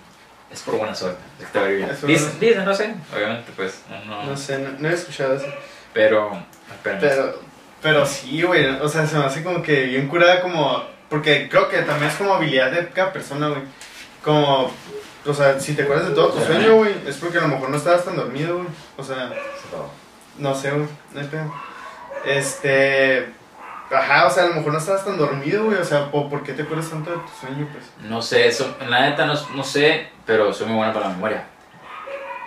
[0.52, 1.20] es por buena suerte.
[1.40, 1.90] es que te va a ir bien.
[1.90, 2.94] Es por Dicen, no sé.
[3.16, 4.24] Obviamente, pues, no.
[4.24, 5.46] No sé, no, no he escuchado eso.
[5.94, 6.32] Pero,
[6.72, 7.00] espérame.
[7.02, 7.40] Pero,
[7.82, 8.66] pero sí, güey.
[8.82, 10.84] O sea, se me hace como que bien curada, como.
[11.10, 13.62] Porque creo que también es como habilidad de cada persona, güey.
[14.24, 14.72] Como.
[15.26, 17.70] O sea, si te acuerdas de todo tu sueño, güey, es porque a lo mejor
[17.70, 18.68] no estabas tan dormido, güey.
[18.98, 19.32] O sea,
[20.38, 20.88] no sé, güey.
[21.14, 21.54] No hay pedo.
[22.26, 23.34] Este.
[23.92, 25.78] Ajá, o sea, a lo mejor no estabas tan dormido, güey.
[25.78, 27.86] O sea, ¿por, qué te acuerdas tanto de tu sueño, pues?
[28.08, 31.16] No sé, eso, en la neta no, no sé, pero soy muy buena para la
[31.16, 31.48] memoria.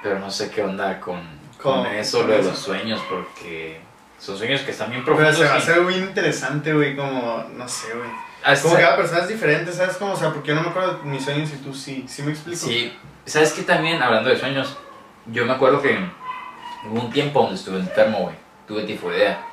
[0.02, 1.20] Pero no sé qué onda con,
[1.60, 3.80] con Con- eso, lo de los sueños, porque
[4.22, 5.42] son sueños que están bien Pero profundos.
[5.42, 6.94] se va a hacer muy interesante, güey.
[6.94, 8.08] Como, no sé, güey.
[8.44, 9.96] hasta- Como que cada persona es diferente, ¿sabes?
[9.96, 12.04] Como, o sea, porque yo no me acuerdo de mis sueños y tú sí.
[12.08, 12.58] ¿Sí me explico?
[12.58, 14.00] Sí, ¿sabes qué también?
[14.00, 14.76] Hablando de sueños,
[15.26, 15.98] yo me acuerdo que
[16.88, 18.36] hubo un tiempo donde estuve enfermo, güey.
[18.68, 19.44] Tuve tifoidea.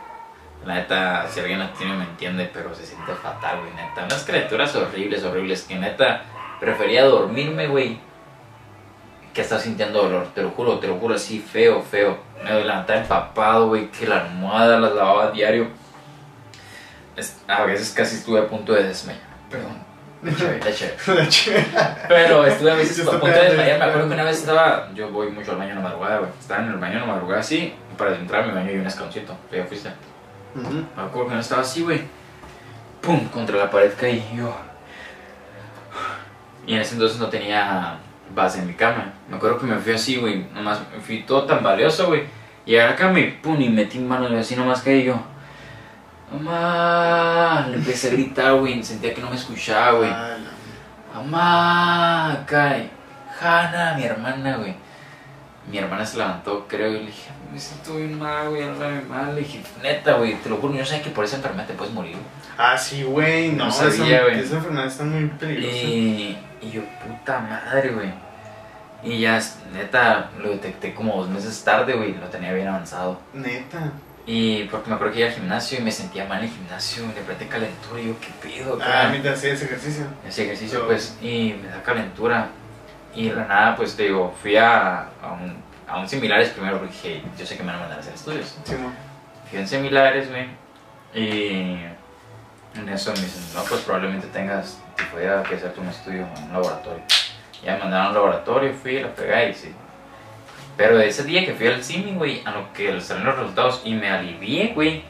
[0.66, 4.04] La neta, si alguien la tiene me entiende, pero se siente fatal, güey, neta.
[4.04, 6.24] Unas criaturas horribles, horribles, que neta
[6.60, 8.00] prefería dormirme, güey,
[9.40, 10.28] que estar sintiendo dolor.
[10.36, 12.18] Te lo juro, te lo juro, así feo, feo.
[12.44, 15.68] Me levantaba empapado, güey, que la almohada las lavaba a diario.
[17.48, 19.24] A veces casi estuve a punto de desmayar.
[19.50, 19.90] Perdón.
[20.22, 21.82] La chévere, la.
[21.82, 21.98] La.
[22.10, 23.80] Pero estuve a veces a punto de desmayar.
[23.80, 24.90] Me acuerdo que una vez estaba.
[24.94, 26.32] Yo voy mucho al baño en la madrugada, güey.
[26.38, 27.74] Estaba en el baño en la madrugada así.
[27.92, 29.38] Y para entrar a mi baño hay un escaloncito.
[29.50, 29.90] ¿tú ¿Ya fuiste?
[30.56, 30.86] Ujú.
[30.98, 32.02] Me acuerdo que no estaba así, güey.
[33.02, 34.54] Pum, contra la pared caí yo.
[36.68, 38.00] Y en ese entonces no tenía
[38.34, 39.14] base en mi cama.
[39.30, 40.46] Me acuerdo que me fui así, güey.
[40.54, 42.24] Nomás me fui todo tan valioso, güey.
[42.66, 45.20] Y acá me pum y metí mano y así nomás caí yo.
[46.32, 48.84] Mamá, le empecé a gritar, güey.
[48.84, 50.10] Sentía que no me escuchaba, güey.
[50.10, 50.38] Ah.
[51.16, 52.90] Mamá, Kai,
[53.42, 54.76] Hanna, mi hermana, güey.
[55.70, 58.64] Mi hermana se levantó, creo, y le dije, me siento bien mal, güey,
[59.08, 59.36] mal.
[59.36, 61.94] Le dije, neta, güey, te lo juro, yo sé que por esa enfermedad te puedes
[61.94, 62.14] morir.
[62.14, 62.39] güey".
[62.62, 63.54] Ah, sí, güey.
[63.54, 64.40] No, No sabía, esa, güey.
[64.40, 65.78] esa enfermedad está muy peligrosa.
[65.78, 68.12] Y, y yo, puta madre, güey.
[69.02, 69.40] Y ya,
[69.74, 73.20] neta, lo detecté como dos meses tarde, güey, lo tenía bien avanzado.
[73.34, 73.92] Neta.
[74.26, 77.04] Y porque me acuerdo que iba al gimnasio y me sentía mal en el gimnasio,
[77.08, 78.78] de repente calentura, y yo, ¿qué pedo?
[78.82, 80.04] Ah, acá?" mientras hacías ejercicio.
[80.28, 82.50] ese ejercicio Pero- pues y me da calentura
[83.16, 85.56] y de la nada pues te digo fui a, a un,
[85.88, 88.14] a un similares primero porque dije yo sé que me van a mandar a hacer
[88.14, 88.76] estudios Sí,
[89.50, 90.46] fui a un similares güey
[91.16, 91.78] y
[92.76, 96.54] en eso me dicen no pues probablemente tengas tifoidea que hacerte un estudio en un
[96.54, 97.04] laboratorio
[97.64, 99.74] ya me mandaron a un laboratorio fui la pegué y sí
[100.78, 103.82] pero de ese día que fui al simi güey a lo que salieron los resultados
[103.84, 105.04] y me alivié güey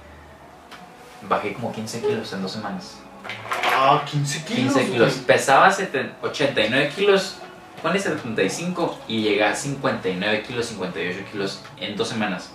[1.24, 3.00] bajé como 15 kilos en dos semanas
[3.82, 4.74] Ah, 15 kilos.
[4.74, 5.14] 15 kilos.
[5.14, 5.26] güey.
[5.26, 7.36] Pesaba 70 89 kilos,
[7.82, 12.52] ponle 75 y llegué a 59 kilos, 58 kilos en dos semanas.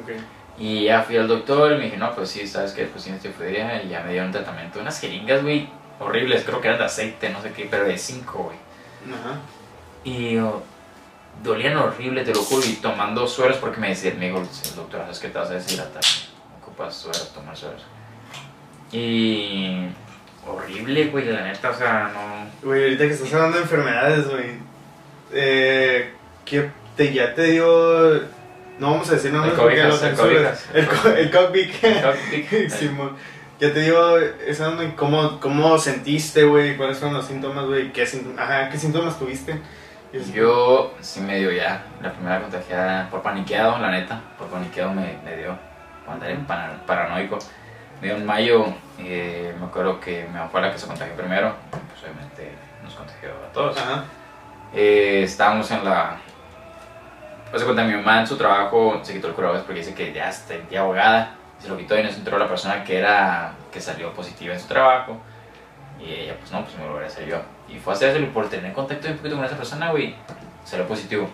[0.00, 0.12] Ok.
[0.58, 3.22] Y ya fui al doctor y me dije, no, pues sí, sabes que pues tienes
[3.22, 4.80] tifoidea y ya me dieron tratamiento.
[4.80, 5.68] Unas jeringas, güey,
[6.00, 8.56] horribles, creo que eran de aceite, no sé qué, pero de 5, güey.
[9.14, 9.38] Ajá.
[10.04, 10.62] Y oh,
[11.42, 15.02] dolían horrible, te lo juro, y tomando sueros porque me decía, me dijo el doctor,
[15.02, 16.02] sabes que te vas a deshidratar,
[16.62, 17.82] ocupas sueros, tomar sueros.
[18.92, 19.88] Y
[20.46, 22.66] horrible, güey, la neta, o sea, no...
[22.66, 24.66] Güey, ahorita que estás hablando de enfermedades, güey.
[25.32, 26.12] Eh,
[26.44, 28.35] ¿qué te, ya te dio.
[28.78, 30.66] No vamos a decir nombres El porque cobijas, lo el censuras.
[30.66, 30.68] cobijas.
[30.74, 32.02] El, co- el cockpit.
[32.02, 32.70] Cockpit.
[32.70, 33.16] Simón.
[33.58, 36.76] Ya te dio esa onda, ¿cómo, cómo sentiste, güey?
[36.76, 37.90] ¿Cuáles fueron los síntomas, güey?
[37.90, 39.58] ¿Qué, Ajá, ¿qué síntomas tuviste?
[40.34, 45.18] Yo sí me dio ya, la primera contagiada, por paniqueado, la neta, por paniqueado me,
[45.24, 45.58] me dio,
[46.04, 47.38] por andar en paranoico.
[48.00, 48.66] Me dio en mayo,
[48.98, 52.50] eh, me acuerdo que mi mamá fue la que se contagió primero, pues obviamente
[52.82, 53.76] nos contagió a todos.
[53.78, 54.04] Ajá.
[54.74, 56.18] Eh, estábamos en la...
[57.50, 60.12] Pues se cuenta, mi mamá en su trabajo se quitó el cubrebocas porque dice que
[60.12, 61.34] ya está ya ahogada.
[61.60, 64.66] Se lo quitó y nos entró la persona que era que salió positiva en su
[64.66, 65.18] trabajo.
[66.00, 67.38] Y ella, pues no, pues me lo voy a hacer yo.
[67.68, 70.14] Y fue a hacerse y por tener contacto un poquito con esa persona, güey,
[70.64, 71.28] salió positivo.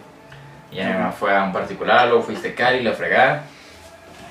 [0.70, 3.44] Y ya mi mamá fue a un particular, luego fuiste a Cali, la fregada.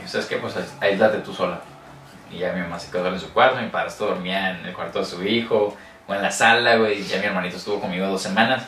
[0.03, 1.61] Y sabes qué, pues aíslate tú sola.
[2.31, 4.99] Y ya mi mamá se quedó en su cuarto, mi padrastro dormía en el cuarto
[4.99, 5.75] de su hijo
[6.07, 7.03] o en la sala, güey.
[7.03, 8.63] Ya mi hermanito estuvo conmigo dos semanas.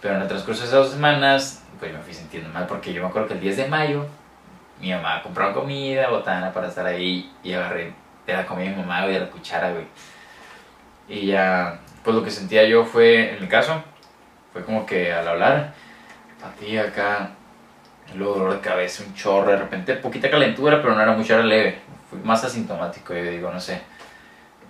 [0.00, 3.02] Pero en el transcurso de esas dos semanas, pues me fui sintiendo mal porque yo
[3.02, 4.06] me acuerdo que el 10 de mayo
[4.80, 7.92] mi mamá compró comida, botana para estar ahí y agarré
[8.26, 9.84] de la comida de mi mamá, güey, de la cuchara, güey.
[11.08, 13.82] Y ya, pues lo que sentía yo fue, en mi caso,
[14.52, 15.74] fue como que al hablar,
[16.40, 17.32] patía acá,
[18.12, 21.34] y luego dolor de cabeza, un chorro, de repente poquita calentura, pero no era mucho,
[21.34, 21.80] era leve.
[22.08, 23.82] Fui más asintomático, yo digo, no sé.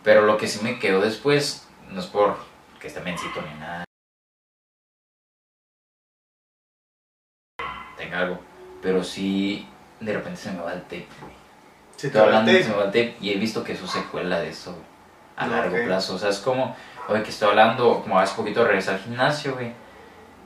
[0.02, 2.36] Pero lo que sí me quedó después, no es por
[2.80, 3.84] que esté mencito ni nada.
[8.14, 8.38] Algo.
[8.82, 9.66] Pero sí,
[10.00, 11.32] de repente se me va el tape, güey.
[12.00, 14.40] Te Estoy hablando, hablé, se me va el tape y he visto que eso secuela
[14.40, 14.84] de eso, güey,
[15.36, 15.84] a No, largo ok.
[15.84, 16.14] plazo.
[16.14, 16.76] O sea, es como,
[17.08, 19.72] oye, que estoy hablando, como hace poquito regresé al gimnasio, güey.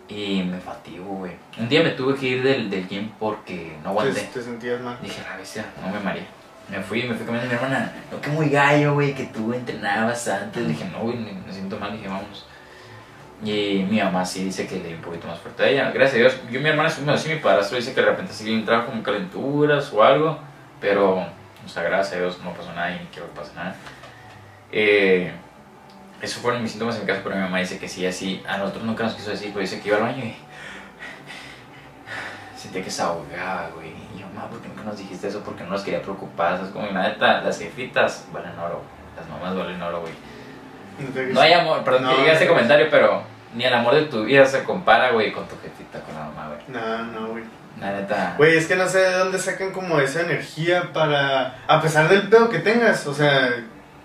[0.09, 1.33] Y me fatigo, güey.
[1.59, 4.20] Un día me tuve que ir del, del gym porque no aguanté.
[4.20, 4.98] te, te sentías mal.
[5.02, 6.26] Dije, la bestia, no me mareé.
[6.70, 7.92] Me fui, me fui comiendo mi hermana.
[8.12, 10.62] No, que muy gallo, güey, que tú entrenabas antes.
[10.62, 11.92] Le dije, no, güey, me me siento mal.
[11.92, 12.46] Dije, vamos.
[13.44, 15.90] Y mi mamá sí dice que le di un poquito más fuerte a ella.
[15.92, 16.37] Gracias a Dios.
[16.51, 19.03] Yo, mi hermana, bueno, sí, mi padrastro dice que de repente sí le entraba como
[19.03, 20.38] calenturas o algo.
[20.81, 23.77] Pero, o sea, gracias a Dios no pasó nada y ni quiero que pase nada.
[24.72, 25.33] Eh,
[26.20, 28.42] esos fueron mis síntomas en mi pero mi mamá dice que sí, así.
[28.48, 30.35] A nosotros nunca nos quiso decir, pero dice que iba al baño y
[32.59, 33.92] sentía que se ahogaba, güey.
[34.14, 35.42] Y yo, mamá, ¿por qué nunca nos dijiste eso?
[35.44, 36.61] Porque no nos quería preocupar.
[36.61, 38.83] Es como, neta, las jefitas valen oro.
[39.16, 40.12] Las mamás valen oro, güey.
[41.33, 43.23] No hay amor, perdón No, que diga no te- comentario, pero
[43.55, 46.49] ni el amor de tu vida se compara, güey, con tu jefita, con la mamá,
[46.49, 46.61] güey.
[46.69, 47.45] No, no, güey.
[47.81, 48.35] La neta.
[48.37, 51.59] Güey, es que no sé de dónde sacan como esa energía para.
[51.69, 53.51] A pesar del pedo que tengas, o sea,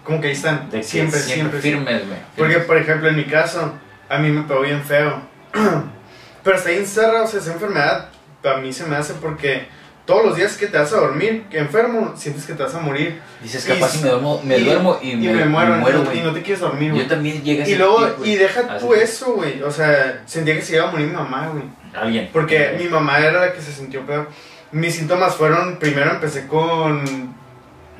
[0.03, 0.69] como que ahí están.
[0.69, 1.95] de siempre, siempre, siempre.
[1.97, 2.19] firmes, güey.
[2.37, 3.73] Porque, por ejemplo, en mi caso,
[4.09, 5.21] a mí me pegó bien feo.
[6.43, 8.09] Pero está bien cerrado, o sea, esa enfermedad
[8.43, 9.67] a mí se me hace porque
[10.05, 12.79] todos los días que te vas a dormir, que enfermo, sientes que te vas a
[12.79, 13.21] morir.
[13.41, 16.19] Dices, capaz si me duermo, me y- duermo y, Y me, muero, y no- güey.
[16.19, 17.03] y no te quieres dormir, güey.
[17.03, 19.61] Yo también llegué a Y luego, y deja Así tú eso, güey.
[19.61, 21.63] O sea, sentía que se iba a morir mi mamá, güey.
[21.93, 22.29] Alguien.
[22.33, 24.27] Porque mi mamá era la que se sintió peor.
[24.73, 27.33] Mis síntomas fueron, primero empecé con,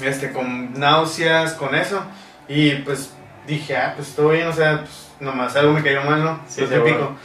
[0.03, 2.01] este, con náuseas, con eso.
[2.49, 3.11] Y pues
[3.47, 6.39] dije, ah, pues todo bien, o sea, pues nomás algo me cayó mal, ¿no?
[6.47, 6.97] Sí, Lo sí, típico.
[6.97, 7.17] bueno.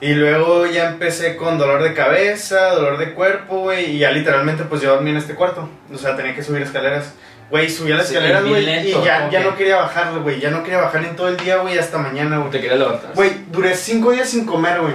[0.00, 3.96] Y luego ya empecé con dolor de cabeza, dolor de cuerpo, güey.
[3.96, 5.68] Y ya literalmente pues yo dormí en este cuarto.
[5.92, 7.14] O sea, tenía que subir escaleras.
[7.50, 8.88] Güey, subí a las Sí, escaleras, güey.
[8.88, 10.40] Y ya, ¿cómo ya no quería bajarlo, güey.
[10.40, 12.50] Ya no quería bajar en todo el día, güey, hasta mañana, güey.
[12.50, 13.10] Te querías levantar.
[13.14, 14.94] Güey, duré cinco días sin comer, güey.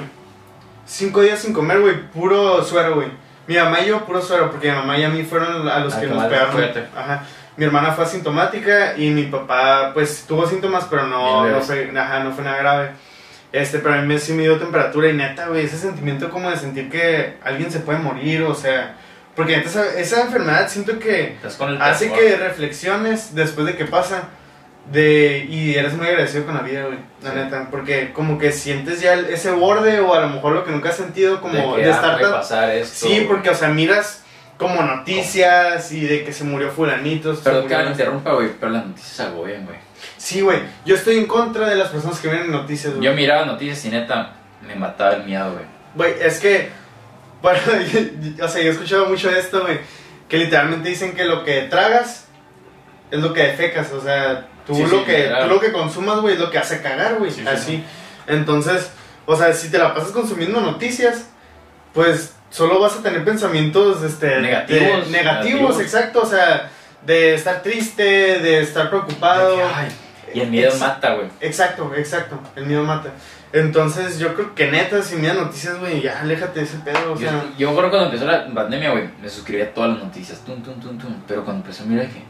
[0.85, 2.01] Cinco días sin comer, güey.
[2.11, 3.09] Puro suero, güey.
[3.47, 5.93] Mi mamá y yo, puro suero, porque mi mamá y a mí fueron a los
[5.93, 6.63] que nos pegaron.
[6.95, 7.23] Ajá.
[7.57, 12.19] Mi hermana fue asintomática y mi papá, pues, tuvo síntomas, pero no, no, fue, ajá,
[12.23, 12.91] no fue nada grave.
[13.55, 16.49] Este, pero a mí me, sí me dio temperatura y neta, güey, ese sentimiento como
[16.49, 18.97] de sentir que alguien se puede morir, o sea...
[19.35, 21.37] Porque neta, esa, esa enfermedad siento que
[21.79, 24.29] hace que reflexiones después de que pasa
[24.91, 27.35] de y eres muy agradecido con la vida, güey, la Sí.
[27.37, 30.71] neta, porque como que sientes ya el- ese borde o a lo mejor lo que
[30.71, 32.31] nunca has sentido como de, de, que, ah, estar tan...
[32.31, 33.07] pasar esto.
[33.07, 34.23] Sí, porque o sea, miras
[34.57, 37.35] como noticias y de que se murió fulanito.
[37.35, 39.77] Perdón que me interrumpa, güey, pero las noticias agobian, güey.
[40.25, 43.05] Sí, güey, yo estoy en contra de las personas que ven noticias, güey.
[43.05, 44.33] Yo miraba noticias y neta
[44.65, 45.65] me mataba el miedo, güey.
[45.93, 46.69] Güey, es que,
[47.43, 47.59] bueno,
[48.41, 49.79] o sea, yo he escuchado mucho esto, güey,
[50.27, 52.25] que literalmente dicen que lo que tragas
[53.11, 56.19] es lo que defecas, o sea, tú, Sí, lo, sí, que, tú lo que consumas,
[56.21, 57.65] güey, es lo que hace cagar, güey, Sí, sí, así.
[57.73, 57.83] sí.
[58.25, 58.89] Entonces,
[59.27, 61.27] o sea, si te la pasas consumiendo noticias,
[61.93, 65.79] pues solo vas a tener pensamientos, este, Negativos, de- negativos, negativos.
[65.81, 66.71] exacto, o sea,
[67.05, 68.03] de estar triste,
[68.39, 69.51] de estar preocupado.
[69.51, 69.88] De que, ay,
[70.36, 71.28] y el miedo mata, güey.
[71.39, 72.39] Exacto, exacto.
[72.56, 73.12] El miedo mata.
[73.54, 77.13] Entonces, yo creo que neta, si dan noticias, güey, ya aléjate de ese pedo.
[77.13, 79.91] O Yo, sea, yo creo que cuando empezó la pandemia, güey, me suscribí a todas
[79.91, 81.15] las noticias, tum, tum, tum, tum.
[81.26, 82.24] Pero cuando empezó a mirar dije,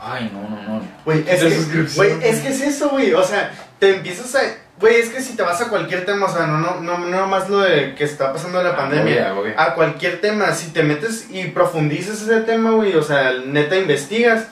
[0.00, 0.82] ay, no, no, no.
[1.04, 3.12] güey, es que, es que es eso, güey.
[3.12, 4.40] O sea, te empiezas a.
[4.80, 7.26] Güey, es que si te vas a cualquier tema, o sea, no, no, no, no
[7.26, 9.28] más lo de que está pasando de la pandemia.
[9.28, 9.62] Agobia, agobia.
[9.62, 14.48] A cualquier tema, si te metes y profundizas ese tema, güey, o sea, neta investigas,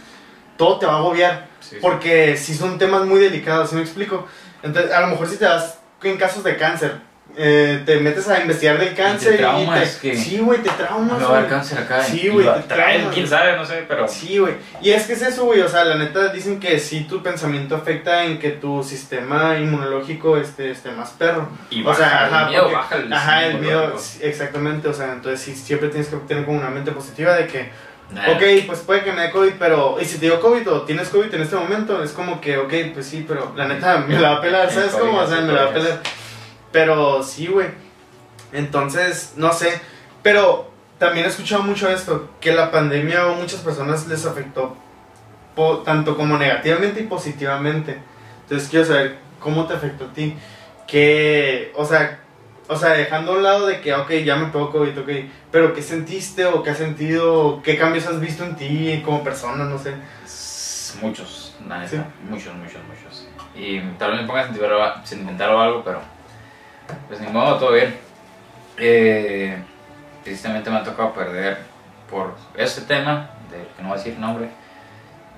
[0.58, 1.53] todo te va a agobiar.
[1.64, 1.78] Sí, sí.
[1.80, 4.26] Porque si son temas muy delicados, ¿sí me explico?
[4.62, 6.98] Entonces, a lo mejor si te vas en casos de cáncer,
[7.36, 11.18] eh, te metes a investigar del cáncer traumas, te- que- Sí, güey, te traumas.
[11.18, 12.04] me va a cáncer acá.
[12.04, 14.06] Sí, y güey, te trae, traumas, quién sabe, no sé, pero.
[14.06, 14.54] Sí, güey.
[14.82, 15.60] Y es que es eso, güey.
[15.62, 20.36] O sea, la neta dicen que sí tu pensamiento afecta en que tu sistema inmunológico
[20.36, 21.48] esté, esté más perro.
[21.70, 24.88] Y o baja, sea, ajá, el miedo porque- baja el Ajá, el miedo, sí, exactamente.
[24.88, 27.70] O sea, entonces sí, siempre tienes que tener como una mente positiva de que
[28.10, 28.30] Nah.
[28.32, 29.96] Ok, pues puede que me dé COVID, pero.
[30.00, 32.72] Y si te dio COVID o tienes COVID en este momento, es como que, ok,
[32.92, 35.18] pues sí, pero la neta me la va a pelar, ¿sabes Sí, cómo?
[35.18, 36.00] O sea, sí, me la va a pelar.
[36.70, 37.68] Pero sí, güey.
[38.52, 39.80] Entonces, no sé.
[40.22, 44.76] Pero también he escuchado mucho esto: que la pandemia a muchas personas les afectó
[45.84, 47.98] tanto como negativamente y positivamente.
[48.42, 50.36] Entonces, quiero saber cómo te afectó a ti.
[50.86, 52.23] Que, o sea,
[52.68, 55.08] o sea, dejando a un lado de que, ok, ya me pegó COVID, ok,
[55.50, 57.62] pero ¿qué sentiste o qué has sentido?
[57.62, 59.64] ¿Qué cambios has visto en ti como persona?
[59.64, 59.94] No sé.
[61.02, 62.00] Muchos, la neta, Sí.
[62.28, 63.28] muchos, muchos, muchos.
[63.54, 66.00] Y tal vez me ponga sentimental, sentimental o algo, pero
[67.08, 67.94] pues ni modo, todo bien.
[68.78, 69.56] Eh,
[70.22, 71.58] tristemente me ha tocado perder
[72.10, 74.48] por este tema, del que no voy a decir nombre,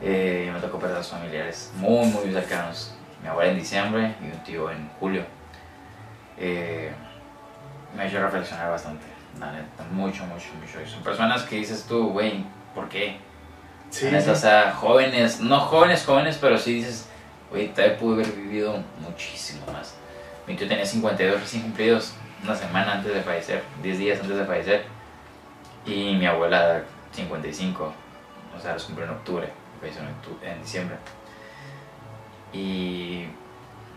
[0.03, 2.93] eh, me tocó perder a los familiares muy, muy cercanos.
[3.23, 5.25] mi abuela en diciembre y un tío en julio.
[6.39, 6.93] Eh,
[7.97, 9.05] me ha hecho reflexionar bastante,
[9.41, 10.81] la neta, mucho, mucho, mucho.
[10.85, 12.45] Y son personas que dices tú, güey,
[12.75, 13.19] ¿por qué?
[13.91, 14.31] Sí, La neta, sí.
[14.31, 17.09] O sea, jóvenes, no jóvenes, jóvenes, pero sí dices,
[17.51, 19.95] güey, todavía pude haber vivido muchísimo más.
[20.47, 24.45] Mi tío tenía 52 recién cumplidos, una semana antes de fallecer, 10 días antes de
[24.45, 24.85] fallecer.
[25.85, 26.83] Y mi abuela
[27.13, 27.93] 55,
[28.57, 29.49] o sea, los cumplió en octubre,
[29.81, 30.97] falleció en, octu- en diciembre.
[32.53, 33.27] Y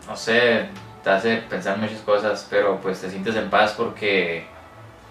[0.06, 0.66] no sé,
[1.02, 4.44] te hace pensar muchas cosas, pero pues te sientes en paz porque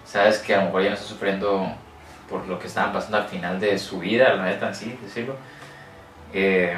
[0.04, 1.72] sabes que a lo mejor ya no estás sufriendo
[2.28, 5.34] por lo que estaban pasando al final de su vida, la neta, así decirlo.
[6.32, 6.76] Eh,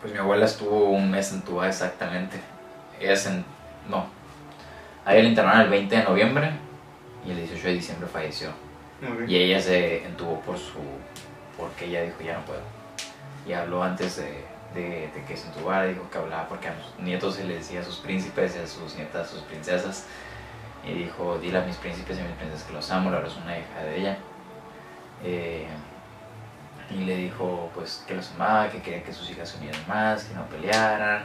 [0.00, 2.40] pues mi abuela estuvo un mes entubada exactamente.
[3.00, 3.30] Ella se,
[3.88, 4.06] no,
[5.04, 6.50] a ella la internaron el 20 de noviembre
[7.26, 8.50] y el 18 de diciembre falleció.
[9.02, 9.28] Ok.
[9.28, 10.78] Y ella se entubó por su,
[11.56, 12.60] porque ella dijo ya no puedo.
[13.46, 14.44] Y habló antes de,
[14.74, 17.80] de, de que se entubara, dijo que hablaba porque a los nietos se les decía
[17.80, 20.06] a sus príncipes y a sus nietas, a sus princesas.
[20.84, 23.36] Y dijo, dile a mis príncipes y a mis princesas que los amo, la es
[23.36, 24.18] una hija de ella.
[25.24, 25.66] Eh,
[26.90, 30.24] y le dijo pues que los amaba, que quería que sus hijas se unieran más,
[30.24, 31.24] que no pelearan,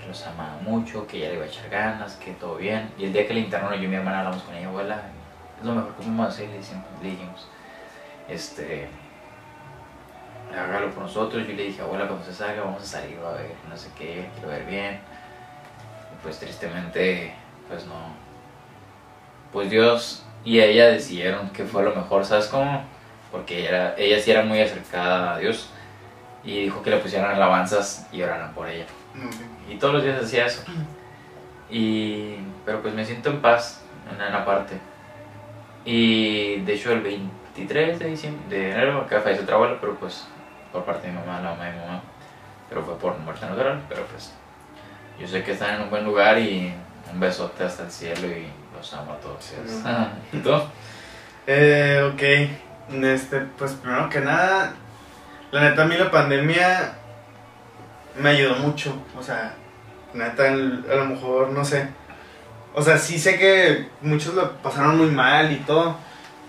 [0.00, 2.92] que los amaba mucho, que ella le iba a echar ganas, que todo bien.
[2.98, 5.02] Y el día que le internaron yo y mi hermana hablamos con ella, abuela,
[5.58, 6.58] es lo mejor que podemos hacer, le
[7.02, 7.48] le dijimos
[8.28, 8.88] este,
[10.56, 11.46] hágalo por nosotros.
[11.46, 14.28] Yo le dije, abuela, cuando se salga vamos a salir a ver, no sé qué,
[14.34, 15.00] quiero ver bien.
[16.12, 17.34] Y pues tristemente,
[17.68, 18.14] pues no.
[19.52, 22.84] Pues Dios y ella decidieron que fue lo mejor, ¿sabes cómo?
[23.30, 25.70] Porque ella, era, ella sí era muy acercada a Dios
[26.44, 28.86] y dijo que le pusieran alabanzas y oraran por ella.
[29.16, 29.72] Ok.
[29.72, 30.62] Y todos los días hacía eso.
[31.70, 34.78] Y, pero pues me siento en paz en una parte.
[35.84, 40.26] Y de hecho el 23 de, diciembre, de enero acá falleció otra abuela, pero pues
[40.72, 42.00] por parte de mi mamá, la mamá de mi mamá.
[42.68, 44.32] Pero fue por muerte natural, pero pues
[45.18, 46.72] yo sé que están en un buen lugar y
[47.12, 48.46] un besote hasta el cielo y
[48.76, 49.42] los amo a todos.
[49.44, 49.54] Sí.
[49.86, 50.50] Ah, ¿Y tú?
[51.46, 53.02] Eh, ok.
[53.04, 54.72] Este, pues primero que nada,
[55.50, 56.92] la neta a mí la pandemia
[58.20, 58.94] me ayudó mucho.
[59.18, 59.54] O sea,
[60.14, 61.88] neta, el- a lo mejor, no sé.
[62.74, 65.96] O sea, sí sé que muchos lo pasaron muy mal y todo,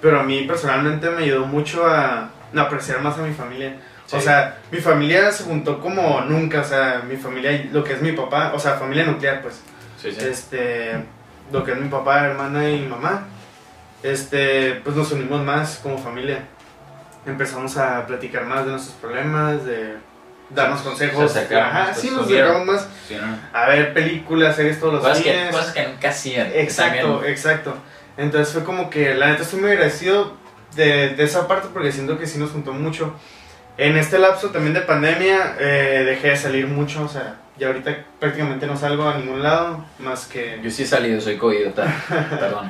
[0.01, 3.76] pero a mí personalmente me ayudó mucho a, a apreciar más a mi familia.
[4.12, 8.01] O sea, mi familia se juntó como nunca, o sea, mi familia, lo que es
[8.01, 9.62] mi papá, o sea, familia nuclear, pues
[10.01, 10.18] Sí, sí.
[10.22, 10.93] este,
[11.51, 13.28] lo que es mi papá, hermana y mamá,
[14.03, 16.39] este, pues nos unimos más como familia.
[17.26, 19.95] Empezamos a platicar más de nuestros problemas, de
[20.49, 21.32] darnos consejos.
[21.32, 23.38] Se Ajá, más, sí, pues, nos acercamos más Sí, ¿no?
[23.53, 25.51] a ver películas, series todos los Cosas, que, días.
[25.55, 26.47] cosas que nunca hacían.
[26.53, 27.32] Exacto, También.
[27.32, 27.76] exacto.
[28.18, 30.34] Entonces fue como que, la neta, estoy muy agradecido
[30.76, 33.14] de, de esa parte porque siento que sí nos juntó mucho.
[33.80, 37.95] En este lapso también de pandemia eh, dejé de salir mucho, o sea, ya ahorita
[38.19, 40.59] prácticamente no salgo a ningún lado más que...
[40.61, 41.67] Yo sí he salido, soy COVID,
[42.39, 42.69] perdón.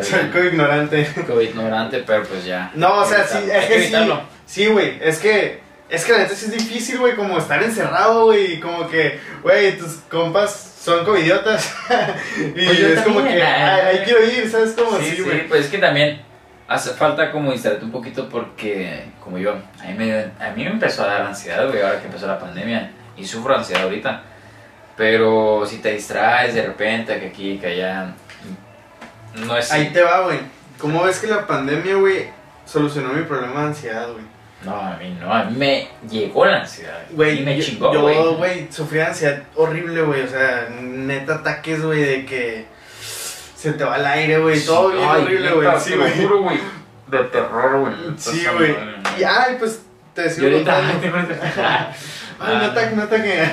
[0.00, 1.06] Soy co- ignorante.
[1.26, 2.70] COVID ignorante, pero pues ya.
[2.74, 3.94] No, o sea, sí, es que sí.
[4.46, 5.60] Sí, güey, es que.
[5.88, 9.76] Es que la neta sí es difícil, güey, como estar encerrado, güey, como que, güey,
[9.78, 11.72] tus compas son covidiotas.
[12.38, 14.72] y Pues es como que, ay, ahí quiero ir, ¿sabes?
[14.72, 15.46] Como Sí, así, sí, güey.
[15.46, 16.22] pues es que también
[16.68, 20.70] hace falta como distraerte un poquito porque, como yo, a mí me, a mí me
[20.70, 22.90] empezó a dar ansiedad, güey, ahora que empezó la pandemia.
[23.16, 24.22] Y sufro ansiedad ahorita.
[24.96, 28.14] Pero si te distraes de repente, que aquí, que allá,
[29.34, 29.70] no es...
[29.72, 30.38] Ahí te va, güey.
[30.78, 32.28] ¿Cómo ves que la pandemia, güey,
[32.64, 34.24] solucionó mi problema de ansiedad, güey?
[34.64, 37.02] No, a mí no, a mí me llegó la ansiedad.
[37.10, 38.34] Güey, y me yo- chingó, yo, güey.
[38.36, 40.22] güey, sufrí ansiedad horrible, güey.
[40.22, 42.66] O sea, neta ataques, güey, de que
[43.66, 44.64] se te va el aire, güey.
[44.64, 45.72] Todo bien Ay, horrible, güey.
[45.74, 46.12] te Sí, güey.
[46.22, 46.60] juro, güey.
[47.08, 47.94] De terror, güey.
[48.16, 48.76] Sí, güey.
[49.18, 49.82] Y ay, pues
[50.14, 50.78] te Y decía ahorita...
[52.38, 53.50] Ay, no ataque, no ataque.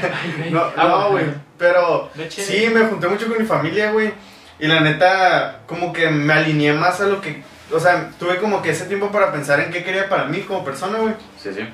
[0.52, 1.26] No, Ah, no, güey.
[1.58, 4.14] Pero sí, me junté mucho con mi familia, güey.
[4.60, 7.44] Y la neta, como que me alineé más a lo que.
[7.72, 10.64] O sea, tuve como que ese tiempo para pensar en qué quería para mí como
[10.66, 11.14] persona, güey.
[11.42, 11.68] Sí, sí.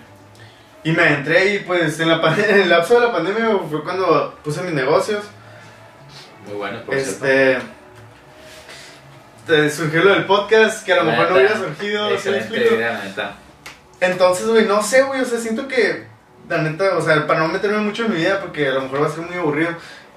[0.83, 4.35] Y me entré y pues en, la, en el lapso de la pandemia fue cuando
[4.43, 5.23] puse mis negocios.
[6.47, 7.65] Muy bueno, por cierto.
[9.49, 12.03] Te surgió lo del podcast, que a lo La mejor no hubiera surgido.
[12.05, 12.75] ¿sí me Excelente explico?
[12.75, 13.35] idea, la neta.
[13.99, 16.05] Entonces, güey, no sé, güey, o sea, siento que,
[16.47, 19.01] la neta, o sea, para no meterme mucho en mi vida, porque a lo mejor
[19.01, 19.71] va a ser muy aburrido,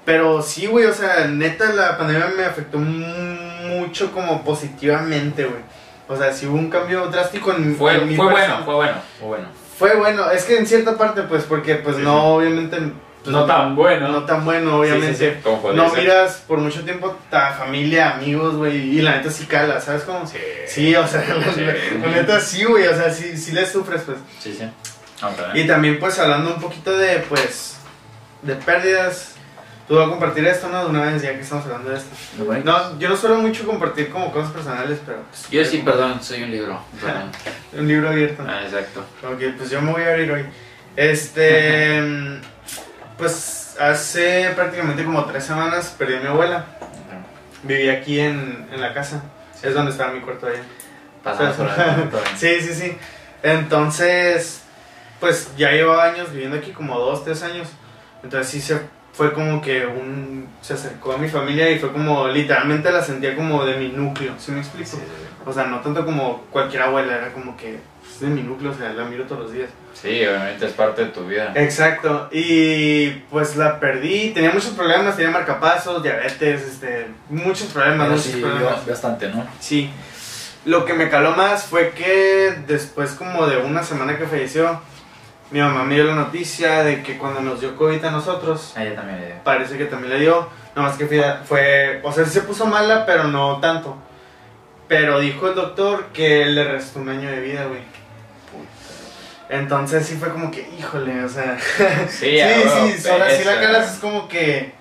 [0.05, 5.61] pero sí, güey, o sea, neta, la pandemia me afectó mucho como positivamente, güey.
[6.07, 8.47] O sea, sí hubo un cambio drástico en, Fue, en mi fue persona.
[8.61, 9.47] bueno, fue bueno, fue bueno.
[9.79, 12.25] Fue bueno, es que en cierta parte, pues, porque, pues, Sí, no, sí.
[12.27, 12.77] obviamente,
[13.25, 14.09] No tan bueno.
[14.09, 15.13] no tan bueno, obviamente.
[15.15, 15.99] Sí, sí, sí, como podría No ser.
[15.99, 20.25] miras por mucho tiempo a familia, amigos, güey, y la neta sí cala, ¿sabes cómo?
[20.27, 24.17] Sí, Sí, o sea, la, neta sí, güey, o sea, sí, sí le sufres, pues.
[24.39, 24.53] sí.
[24.57, 24.63] sí.
[25.29, 27.77] Está Y también pues hablando un poquito de pues
[28.41, 29.35] de pérdidas,
[29.87, 30.83] tú vas a compartir esto, ¿no?
[30.83, 32.09] De una vez, ya que estamos hablando de esto.
[32.65, 35.19] No, yo no suelo mucho compartir como cosas personales, pero...
[35.29, 36.77] Pues, Yo sí, perdón, soy un libro.
[37.01, 37.31] Perdón.
[37.77, 38.43] Un libro abierto.
[38.45, 39.05] Ah, exacto.
[39.23, 40.45] Ok, pues yo me voy a abrir hoy.
[40.97, 42.01] Este.
[43.23, 46.65] Pues hace prácticamente como tres semanas perdí a mi abuela.
[47.63, 49.23] Vivía aquí en, en la casa.
[49.61, 50.61] Es donde estaba mi cuarto allá.
[51.23, 52.09] Pasamos por ahí.
[52.37, 52.97] Sí, sí, sí.
[53.41, 54.63] Entonces,
[55.21, 57.69] pues ya llevaba años viviendo aquí, como dos, tres años.
[58.23, 58.81] Entonces sí se
[59.13, 60.47] fue como que un...
[60.61, 64.33] Se acercó a mi familia y fue como, literalmente la sentía como de mi núcleo,
[64.37, 64.89] ¿sí me explico?
[64.91, 65.03] Sí, sí,
[65.45, 68.75] O sea, no tanto como cualquier abuela, era como que es de mi núcleo, o
[68.75, 69.69] sea, la miro todos los días.
[69.93, 71.51] sí, obviamente es parte de tu vida.
[71.55, 78.17] Exacto, y pues la perdí, tenía muchos problemas, tenía marcapasos, diabetes, este, muchos problemas, Pero
[78.17, 78.85] muchos sí, problemas.
[78.87, 79.45] bastante, ¿no?
[79.59, 79.89] Sí,
[80.65, 84.79] lo que me caló más fue que después como de una semana que falleció,
[85.53, 88.83] mi mamá me dio la noticia de que cuando nos dio COVID a nosotros, A
[88.83, 89.35] ella también le dio.
[89.43, 93.05] parece que también le dio, nomás que fue, fue, o sea, sí se puso mala,
[93.05, 93.95] pero no tanto.
[94.87, 97.81] Pero dijo el doctor que le restó un año de vida, güey.
[99.47, 101.59] Entonces sí fue como que, híjole, o sea...
[102.09, 104.73] Sí, sí, ah, sí, solo así la calas es como que...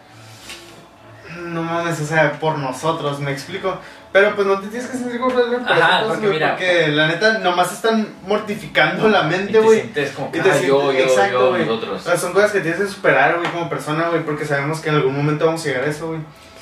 [1.36, 3.78] No mames, o sea, por nosotros, me explico.
[4.12, 6.88] Pero pues no te tienes que sentir culpable por Ajá, cosas, porque güey, mira- porque
[6.88, 9.80] la neta nomás están mortificando la Y mente, te güey.
[9.80, 12.00] sientes como que Y te ah, sientes- yo, exacto, yo, nosotros.
[12.00, 14.90] O sea, son cosas que tienes que superar, güey, como persona, güey, porque sabemos que
[14.90, 16.20] en algún momento vamos a llegar a eso, güey.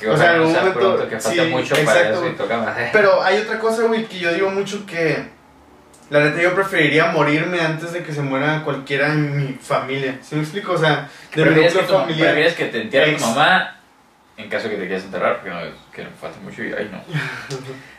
[0.09, 2.35] O sea, en algún momento- pronto, que falta sí, mucho para exacto, eso y güey.
[2.37, 2.77] toca más.
[2.93, 5.41] Pero hay otra cosa, güey, que yo digo mucho que...
[6.09, 10.17] La neta, yo preferiría morirme antes de que se muera cualquiera en mi familia.
[10.21, 10.73] ¿Sí me explico?
[10.73, 12.27] O sea, de mi ¿Prefieres que, núcleo familiar.
[12.33, 13.77] prefieres que te entierre tu mamá
[14.43, 15.37] en caso que te quieras enterrar?
[15.37, 15.59] Porque no,
[15.93, 17.01] que falta mucho y ay no.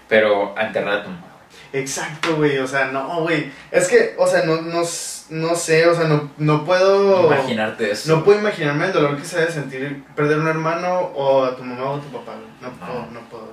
[0.09, 1.27] Pero a enterrar a tu mamá.
[1.73, 3.51] Exacto, güey, o sea, no, güey.
[3.71, 4.83] Es que, o sea, no, no,
[5.31, 7.27] no sé, o sea, no, no puedo...
[7.27, 8.15] Imaginarte eso.
[8.15, 11.65] No puedo imaginarme el dolor que se debe sentir perder un hermano o a tu
[11.65, 12.49] mamá o a tu papá, güey.
[12.61, 12.87] No No.
[12.87, 13.53] puedo, no puedo.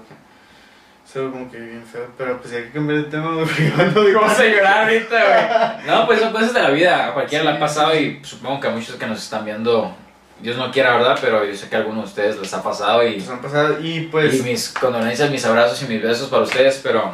[1.10, 4.38] Es algo como que bien feo, pero pues hay que cambiar de tema, güey, Vamos
[4.40, 5.88] a llorar ahorita, güey.
[5.88, 7.08] No, pues son cosas de la vida.
[7.08, 9.96] A cualquiera Sí, ha pasado sí, y supongo que a muchos que nos están viendo,
[10.42, 11.18] Dios no quiera, ¿verdad?
[11.22, 13.78] Pero yo sé que a algunos de ustedes les ha pasado y, Nos han pasado
[13.82, 14.34] y pues...
[14.34, 17.14] y mis condolencias, mis abrazos y mis besos para ustedes, pero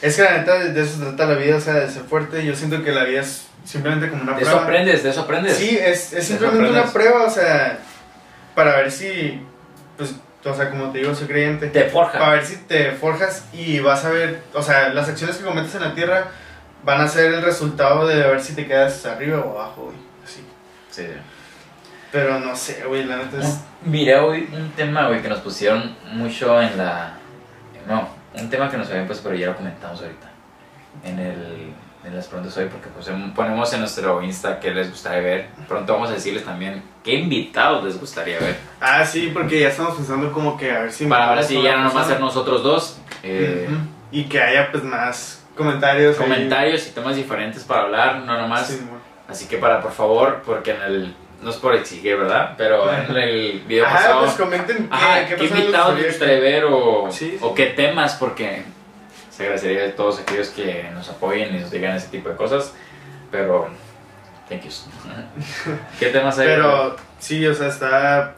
[0.00, 2.44] Es que la neta de eso se trata la vida, o sea, de ser fuerte.
[2.44, 4.64] Yo siento que la vida es simplemente como una de eso prueba.
[4.64, 5.56] aprendes, de eso aprendes.
[5.56, 7.78] Sí, es, es simplemente una prueba, o sea,
[8.54, 9.42] para ver si,
[9.96, 10.14] pues,
[10.44, 11.68] o sea, como te digo, soy creyente.
[11.68, 12.18] Te forja.
[12.18, 15.74] Para ver si te forjas y vas a ver, o sea, las acciones que cometes
[15.74, 16.28] en la tierra
[16.84, 19.96] van a ser el resultado de ver si te quedas arriba o abajo, güey.
[20.24, 20.44] Así.
[20.90, 21.06] Sí.
[22.10, 23.60] Pero no sé, güey, la neta es...
[23.84, 27.14] Miré hoy un tema, güey, que nos pusieron mucho en la...
[27.86, 30.28] No, un tema que nos habían puesto, pero ya lo comentamos ahorita.
[31.04, 31.72] En el...
[32.04, 35.46] En las preguntas hoy, porque pues em- ponemos en nuestro Insta qué les gustaría ver.
[35.66, 38.56] Pronto vamos a decirles también qué invitados les gustaría ver.
[38.80, 41.04] Ah, sí, porque ya estamos pensando como que a ver si...
[41.06, 42.98] Para ahora sí ya no más nomás ser nosotros dos.
[43.22, 43.68] eh,
[44.12, 46.18] Y que haya, pues, más comentarios.
[46.18, 46.22] ahí.
[46.22, 48.68] Comentarios y temas diferentes para hablar, no nomás.
[48.68, 48.80] Sí.
[49.28, 51.14] Así que para, por favor, porque en el...
[51.42, 52.54] No es por exigir, ¿verdad?
[52.58, 54.20] Pero en el video Ajá, pasado...
[54.24, 57.38] pues comenten qué, Ajá, ¿qué, personas les invitados les gustaría ver o, Sí, sí.
[57.40, 58.14] o qué temas?
[58.14, 58.64] Porque
[59.30, 62.74] se agradecería de todos aquellos que nos apoyen y nos digan ese tipo de cosas.
[63.30, 63.68] Pero,
[64.48, 64.70] thank you.
[66.00, 66.48] ¿Qué temas hay?
[66.48, 68.34] Pero sí, o sea, está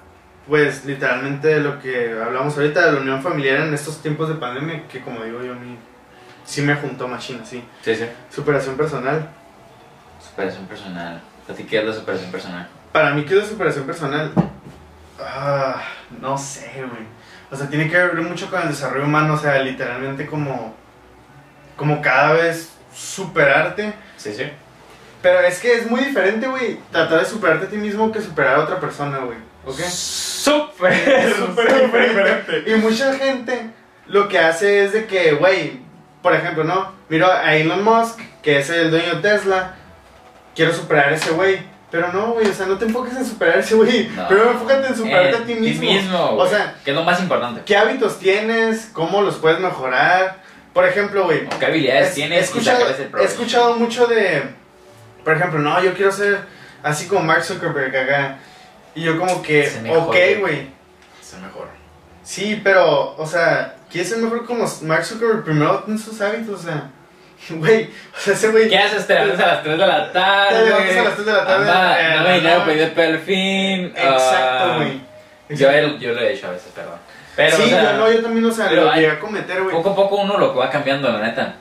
[0.47, 4.89] pues literalmente lo que hablamos ahorita de la unión familiar en estos tiempos de pandemia,
[4.89, 5.79] que como digo yo, a mí
[6.45, 7.63] sí me juntó machina, sí.
[7.83, 8.05] Sí, sí.
[8.35, 9.29] Superación personal.
[10.21, 11.21] Superación personal.
[11.49, 12.69] ¿A ti qué es la superación personal?
[12.93, 14.33] Para mí, ¿qué es la superación personal?
[15.21, 15.83] Ah,
[16.21, 17.07] no sé, güey.
[17.51, 20.75] O sea, tiene que ver mucho con el desarrollo humano, o sea, literalmente como,
[21.77, 23.93] como cada vez superarte.
[24.17, 24.45] Sí, sí.
[25.23, 28.57] Pero es que es muy diferente, güey, tratar de superarte a ti mismo que superar
[28.57, 29.39] a otra persona, güey.
[29.67, 29.79] ¿Ok?
[29.81, 32.65] Súper, súper diferente.
[32.67, 33.71] Y mucha gente
[34.07, 35.81] lo que hace es de que, güey,
[36.23, 36.93] por ejemplo, ¿no?
[37.09, 39.75] Miro a Elon Musk, que es el dueño de Tesla,
[40.55, 41.70] quiero superar a ese güey.
[41.91, 44.09] Pero no, güey, o sea, no te enfoques en superar a ese güey.
[44.15, 44.29] No.
[44.29, 45.91] Primero enfócate en superarte Eh, a ti mismo.
[46.21, 47.63] o O sea, ¿qué es lo más importante?
[47.67, 48.91] ¿qué hábitos tienes?
[48.93, 50.41] ¿Cómo los puedes mejorar?
[50.73, 52.39] Por ejemplo, güey, ¿O ¿Qué habilidades es- tienes?
[52.39, 52.85] he escuchado,
[53.21, 54.43] he escuchado mucho de,
[55.25, 56.39] por ejemplo, no, yo quiero ser
[56.85, 58.39] así como Mark Zuckerberg acá.
[58.95, 60.59] Y yo como que, ok, güey.
[61.33, 61.69] el mejor.
[62.23, 65.43] Sí, pero, o sea, ¿quieres ser mejor como Mark Zuckerberg?
[65.45, 66.91] Primero ten sus hábitos, o sea,
[67.51, 68.69] güey, o sea, ese güey...
[68.69, 69.07] ¿Qué haces?
[69.07, 70.59] Te levantas a las 3 de la tarde.
[70.59, 72.95] Te levantas a las 3 de la tarde, Anda, eh, no me dinero para ir
[72.95, 73.87] perfil.
[73.97, 75.01] Exacto, ah, güey.
[75.51, 76.99] Yo, he- yo lo he hecho a veces, perdón.
[77.37, 79.75] Pero, sí, o sea, yo, no, yo también, o sea, lo llegué a cometer, güey.
[79.75, 81.55] poco a poco uno lo va cambiando, la neta.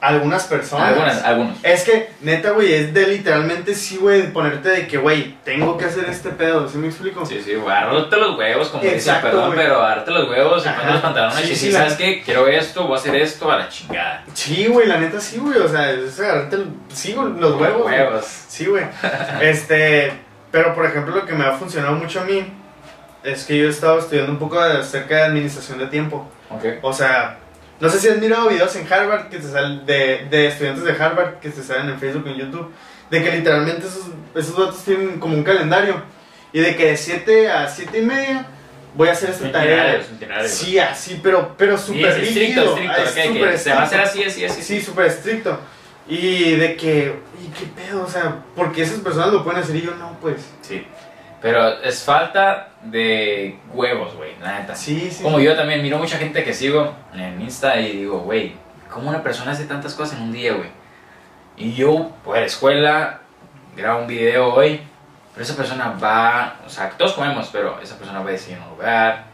[0.00, 0.88] Algunas personas.
[0.90, 1.56] Algunas, algunos.
[1.62, 5.86] Es que, neta, güey, es de literalmente sí, güey, ponerte de que, güey, tengo que
[5.86, 7.26] hacer este pedo, ¿sí me explico?
[7.26, 10.92] Sí, sí, güey, agárrate los huevos, como Exacto, perdón, pero agárrate los huevos y ponte
[10.92, 13.50] los pantalones Sí, y sí, si la- sabes qué, quiero esto, voy a hacer esto
[13.50, 14.24] a la chingada.
[14.34, 17.82] Sí, güey, la neta sí, güey, o sea, es agarrarte, el- sí, güey, los huevos.
[17.82, 17.94] güey.
[17.98, 18.24] huevos.
[18.48, 18.84] Sí, güey.
[19.40, 20.12] Este,
[20.50, 22.44] pero por ejemplo, lo que me ha funcionado mucho a mí
[23.24, 26.26] es que yo he estado estudiando un poco acerca de administración de tiempo.
[26.50, 26.64] Ok.
[26.82, 27.38] O sea,
[27.80, 30.92] no sé si has mirado videos en Harvard que te salen de, de estudiantes de
[30.92, 32.72] Harvard que te salen en Facebook y en YouTube.
[33.10, 36.02] De que literalmente esos, esos datos tienen como un calendario.
[36.52, 38.46] Y de que de 7 a 7 y media
[38.94, 40.02] voy a hacer esta tarea.
[40.46, 44.00] Sí, así, pero, pero Sí, súper es estricto, es que súper se va a hacer
[44.00, 44.62] así, así, así.
[44.62, 45.58] Sí, súper estricto.
[46.08, 48.02] Y de que, ¿y qué pedo?
[48.04, 50.36] O sea, porque esas personas lo pueden hacer y yo no, pues.
[50.62, 50.84] Sí.
[51.40, 54.74] Pero es falta de huevos, güey, la neta.
[54.74, 55.22] Sí, sí.
[55.22, 58.54] Como yo también miro mucha gente que sigo en Insta y digo, güey,
[58.92, 60.70] ¿cómo una persona hace tantas cosas en un día, güey?
[61.56, 63.20] Y yo la escuela,
[63.76, 64.80] grabo un video hoy,
[65.32, 68.70] pero esa persona va, o sea, todos comemos, pero esa persona va a decidir un
[68.70, 69.24] lugar,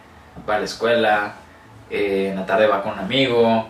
[0.49, 1.35] va a la escuela,
[1.91, 3.69] eh, en la tarde va con un amigo,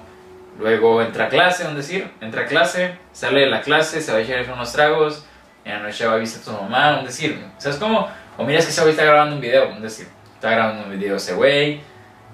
[0.58, 4.18] luego entra a clase, un decir, entra a clase, sale de la clase, se va
[4.18, 5.24] a echar unos tragos,
[5.64, 8.08] en la noche va a visitar a tu mamá, un decir, ¿sabes cómo?
[8.36, 11.16] O miras que ese güey está grabando un video, un decir, está grabando un video
[11.16, 11.80] ese güey,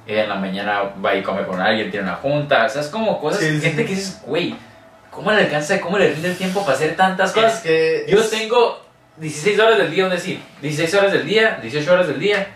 [0.07, 2.89] en la mañana va y come con alguien, tiene una junta, ¿sabes?
[2.89, 4.57] Como cosas, Sí, sí, gente que dices, güey,
[5.11, 7.57] ¿cómo le alcanza, cómo le rinde el tiempo para hacer tantas cosas?
[7.57, 8.07] Es que.
[8.09, 8.81] Yo es- tengo
[9.19, 12.49] 16 horas del día, un decir, 16 horas del día, 18 horas del día,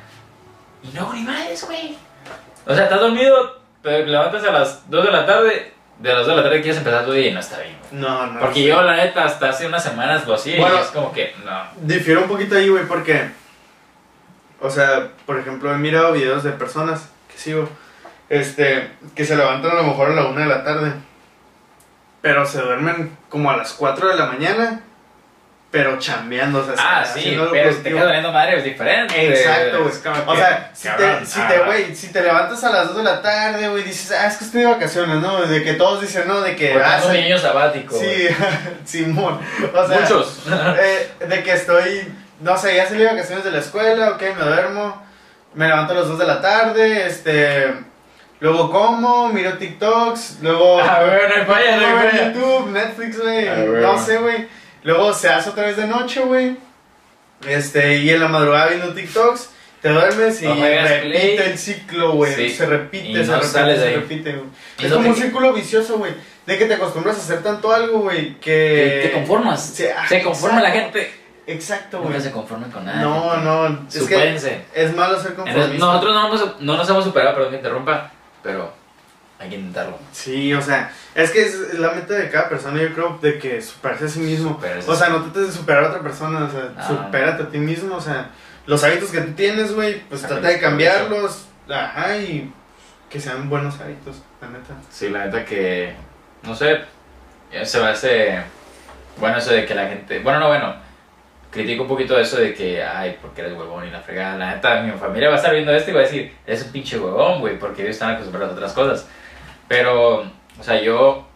[0.83, 1.97] y no hago ni madres, güey.
[2.67, 6.29] O sea, estás dormido, te levantas a las 2 de la tarde, de las 2
[6.29, 8.03] de la tarde quieres empezar tu día y no está bien, güey.
[8.03, 8.41] No, no.
[8.41, 10.77] Porque yo, la neta, hasta hace unas semanas lo hacía Bueno.
[10.77, 11.63] y es como que, no.
[11.83, 13.31] Difiero un poquito ahí, güey, porque.
[14.61, 17.69] O sea, por ejemplo, he mirado videos de personas que sigo.
[18.29, 18.91] Este.
[19.15, 20.93] Que se levantan a lo mejor a la una de la tarde.
[22.23, 24.81] Pero se duermen como a las 4 de la mañana.
[25.75, 28.63] Pero chambeando, o sea, Ah, sí, haciendo algo pero si te quedas doliendo madre es
[28.65, 29.29] diferente.
[29.29, 29.93] Exacto, güey.
[30.25, 33.03] O sea, si te, si ah, te, güey, si te levantas a las 2 de
[33.03, 35.43] la tarde, güey, dices, ah, es que estoy de vacaciones, ¿no?
[35.43, 37.97] De que todos dicen, no, de que, ah, es un soy- niño sabático.
[37.99, 38.29] Sí.
[38.85, 39.41] Simón.
[39.75, 40.43] O sea, Muchos.
[40.79, 42.09] eh, de que estoy,
[42.39, 45.05] no sé, ya salí de vacaciones de la escuela, ok, me duermo,
[45.55, 47.75] me levanto a las 2 de la tarde, este,
[48.39, 50.81] luego como, miro TikToks, luego...
[50.81, 52.33] Ah, güey, no hay falla, no hay falla.
[52.33, 53.83] YouTube, Netflix, güey, Ah, güey.
[53.83, 54.63] no sé, güey.
[54.85, 56.57] Luego se hace otra vez de noche, güey.
[57.49, 59.51] Este, y en la madrugada viendo TikToks,
[59.83, 61.37] te duermes y repite Play.
[61.37, 62.35] el ciclo, güey.
[62.35, 62.51] Sí.
[62.51, 63.95] Se repite, Y se no repite, sales se ahí.
[63.97, 64.47] repite, güey.
[64.79, 66.13] Es no como un círculo vicioso, güey.
[66.47, 69.01] De que te acostumbras a hacer tanto algo, güey, que...
[69.05, 69.81] te conformas.
[69.97, 71.11] Ah, se conforma la gente.
[71.47, 72.11] Exacto, güey.
[72.11, 73.01] Nunca se conforman con nada.
[73.03, 75.77] No, no, es que es malo ser conformista.
[75.87, 78.11] nosotros no, hemos- no nos hemos superado, perdón que interrumpa,
[78.43, 78.73] pero
[79.39, 79.99] hay que intentarlo.
[80.13, 83.39] Sí, o sea, es que es, es la meta de cada persona, yo creo, de
[83.39, 84.55] que superarse a sí mismo.
[84.55, 84.91] Superarse.
[84.91, 87.59] O sea, no trates de superar a otra persona, o sea, No, supérate a ti
[87.59, 88.31] mismo, o sea,
[88.67, 92.53] los hábitos que tú tienes, güey, pues trata de cambiarlos, ajá, y
[93.11, 94.75] que sean buenos hábitos, la neta.
[94.91, 95.95] Sí, la neta que,
[96.43, 96.81] no sé,
[97.63, 98.43] se me hace
[99.19, 100.75] bueno eso de que la gente, bueno, no, bueno,
[101.51, 104.37] critico un poquito eso de que, ay, porque eres huevón y la fregada.
[104.37, 106.73] La neta, mi familia va a estar viendo esto y va a decir, eres un
[106.73, 109.09] pinche huevón, güey, porque ellos están acostumbrados a otras cosas.
[109.77, 111.27] Pero, o sea, yo,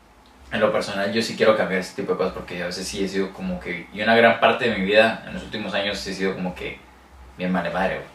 [0.53, 3.03] en lo personal, yo sí quiero cambiar ese tipo de cosas porque a veces sí
[3.05, 5.99] he sido como que, y una gran parte de mi vida, en los últimos años,
[5.99, 6.78] sí he sido como que
[7.36, 8.09] bien madre madre, güey.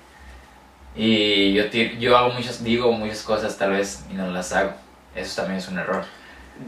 [0.95, 1.63] Y yo,
[1.99, 4.74] yo hago muchas, digo muchas cosas tal vez y no las hago.
[5.15, 6.03] Eso también es un error.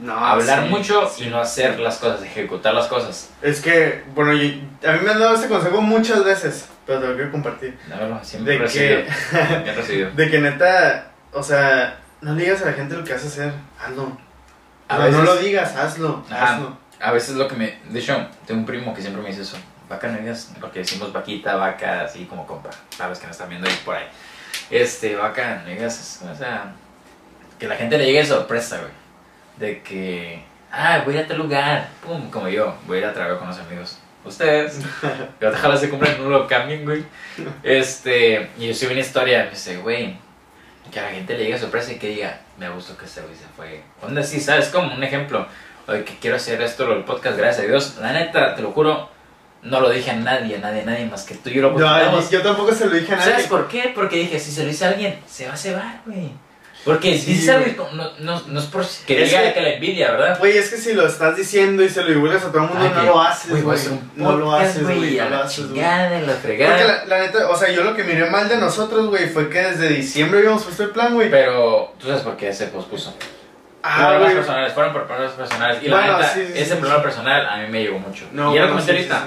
[0.02, 1.26] No, Hablar sí, mucho sí.
[1.26, 3.30] y no hacer las cosas, ejecutar las cosas.
[3.44, 4.50] Es que, bueno, yo-
[4.90, 7.78] a mí me han dado este consejo muchas veces, pero te lo quiero compartir.
[7.88, 9.02] Dámelo, siempre De he recibido.
[9.32, 10.12] que, Bien recibido.
[10.12, 13.28] de que neta, o sea, no le digas a la gente lo que vas a
[13.28, 14.18] hacer, hazlo.
[14.88, 16.56] A sea, no veces- lo digas, hazlo, Ajá.
[16.56, 16.78] hazlo.
[17.00, 17.78] A veces lo que me...
[17.90, 19.58] De hecho, tengo un primo que siempre me dice eso.
[19.88, 22.72] Vaca no digas, porque decimos vaquita, vaca, así como compa.
[22.90, 24.08] Sabes que nos están viendo ahí por ahí.
[24.72, 26.74] Este, vaca, no digas, o sea...
[27.60, 28.92] Que la gente le llegue sorpresa, güey.
[29.58, 30.44] De que...
[30.72, 31.90] Ah, voy a ir a tal lugar.
[32.04, 32.76] Pum, como yo.
[32.88, 34.00] Voy a ir a trabajar con los amigos.
[34.26, 34.80] Ustedes.
[35.40, 37.06] que ojalá se cumplan, no lo cambien, güey.
[37.62, 38.50] Este...
[38.58, 39.44] Y yo subí una historia.
[39.46, 40.18] Me dice, güey...
[40.92, 42.40] Que a la gente le llegue sorpresa y que diga...
[42.58, 43.84] Me gustó que este güey se fue.
[44.02, 44.70] Onda así, ¿sabes?
[44.70, 45.46] Como un ejemplo.
[45.88, 47.96] Oye, que quiero hacer esto, el podcast, gracias a Dios.
[48.02, 49.10] La neta, te lo juro,
[49.62, 51.78] no lo dije a nadie, a nadie, a nadie más que tú y yo lo
[51.78, 53.32] No, yo tampoco se lo dije a nadie.
[53.32, 53.92] ¿Sabes por qué?
[53.94, 56.32] Porque dije, si se lo dice a alguien, se va a cebar, güey.
[56.86, 57.98] Porque Sí, dices algo güey.
[57.98, 60.38] no, no, no es por que Es diga que- que la envidia, ¿verdad?
[60.38, 62.80] Güey, es que si lo estás diciendo y se lo divulgas a todo el mundo,
[62.84, 63.78] Ay, no que, lo haces, güey, güey.
[63.78, 65.18] hacer un No lo haces, güey, güey.
[65.18, 65.74] No lo la haces, güey.
[65.74, 66.72] chingada, en la fregada.
[66.78, 69.50] Porque la, la neta, o sea, yo lo que miré mal de nosotros, güey, fue
[69.50, 71.30] que desde diciembre habíamos puesto el plan, güey.
[71.32, 73.16] Pero, ¿tú sabes por qué se pospuso?
[73.82, 74.36] Ah, problemas güey.
[74.36, 75.78] personales, fueron por problemas personales.
[75.84, 78.26] Y la Bueno, neta, sí, sí, ese problema personal a mí me llegó mucho.
[78.32, 79.24] No, y ya lo comenté ahorita.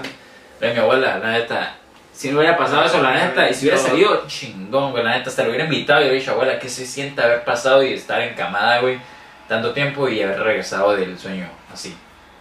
[0.61, 1.75] Lo de mi abuela, la neta.
[2.19, 5.31] Si no hubiera pasado eso, la neta, y si hubiera salido, chingón, güey, la neta,
[5.31, 8.21] hasta lo hubiera invitado y hubiera dicho, abuela, ¿qué se siente haber pasado y estar
[8.21, 8.99] encamada, güey,
[9.47, 11.97] tanto tiempo y haber regresado del sueño, así,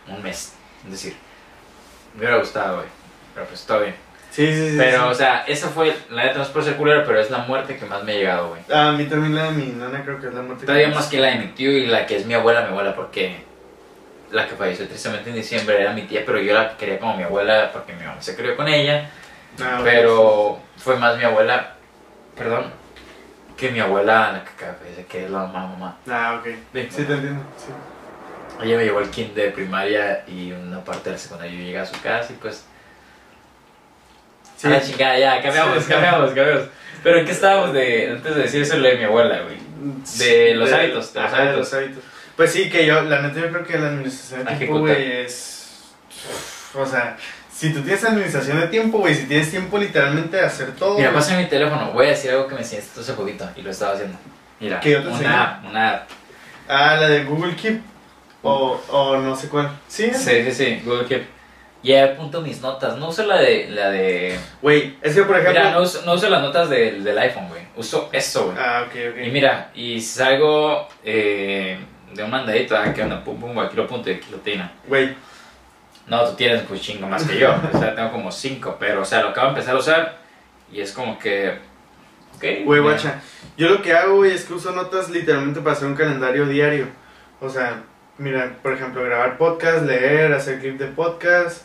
[0.07, 0.55] un mes?
[0.83, 1.15] Es decir,
[2.15, 2.87] me hubiera gustado, güey,
[3.35, 3.93] pero pues todo bien.
[4.31, 4.75] Sí, sí, sí.
[4.79, 5.07] Pero, sí.
[5.11, 7.77] o sea, esa fue, la neta, no es por ser culero, pero es la muerte
[7.77, 8.61] que más me ha llegado, güey.
[8.73, 10.65] A mí también la de mi nana creo que es la muerte.
[10.65, 12.95] Todavía más que la de mi tío y la que es mi abuela, mi abuela,
[12.95, 13.43] porque
[14.31, 17.21] la que falleció tristemente en diciembre era mi tía, pero yo la quería como mi
[17.21, 19.11] abuela porque mi mamá se crió con ella.
[19.61, 21.75] Ah, Pero fue más mi abuela,
[22.35, 22.71] perdón,
[23.57, 24.43] que mi abuela la
[25.07, 25.97] que es la mamá, mamá.
[26.07, 26.45] Ah, ok.
[26.73, 26.87] Sí.
[26.91, 27.43] Sí, te entiendo.
[27.57, 27.67] Sí.
[28.63, 31.53] Ella me llevó el kinder de primaria y una parte de la secundaria.
[31.53, 32.65] Yo llegué a su casa y pues.
[34.57, 34.67] Sí.
[34.67, 35.89] A la chingada, ya, cambiamos, Sí.
[35.89, 36.63] cambiamos, cambiamos.
[37.03, 39.57] Pero ¿en qué estábamos de, antes de decir eso lo de mi abuela, güey?
[40.17, 41.59] De los hábitos, de los Ajá, de hábitos.
[41.59, 42.03] los hábitos.
[42.35, 45.93] Pues sí, que yo, la neta, yo creo que la administración de güey, es.
[46.73, 47.17] O sea,
[47.57, 50.95] si tú tienes administración de tiempo, güey, si tienes tiempo literalmente de hacer todo.
[50.95, 53.71] Mira, pásame mi teléfono, voy a decir algo que me enseñaste hace poquito y lo
[53.71, 54.15] estaba haciendo.
[54.59, 55.17] Mira, ¿Qué enseñé?
[55.25, 56.09] una app, una app.
[56.67, 57.81] Ah, la de Google Keep.
[58.43, 59.71] O, o no sé cuál.
[59.87, 61.23] Sí, Sí, sí, sí, Google Keep.
[61.81, 64.37] Ya apunto mis notas, no uso la de, la de...
[64.61, 65.59] Güey, es que por ejemplo.
[65.59, 67.63] Mira, no uso, no uso las notas del, del iPhone, güey.
[67.75, 68.57] Uso eso, güey.
[68.59, 69.25] Ah, ok, ok.
[69.25, 71.79] Y mira, y salgo eh,
[72.13, 73.23] de un mandadito, ah, ¿qué onda?
[73.23, 74.37] Pum, pum, aquí lo apunto y aquí lo.
[74.87, 75.15] Güey,
[76.07, 77.53] No, tú tienes pues chingo más que yo.
[77.73, 80.17] O sea, tengo como cinco, pero o sea, lo acabo de empezar a usar
[80.71, 81.57] y es como que...
[82.35, 82.65] Ok.
[82.65, 83.21] güey, guacha.
[83.57, 86.87] Yo lo que hago, güey, es que uso notas literalmente para hacer un calendario diario.
[87.41, 87.83] O sea,
[88.17, 91.63] mira, por ejemplo, grabar podcast, leer, hacer clip de podcast,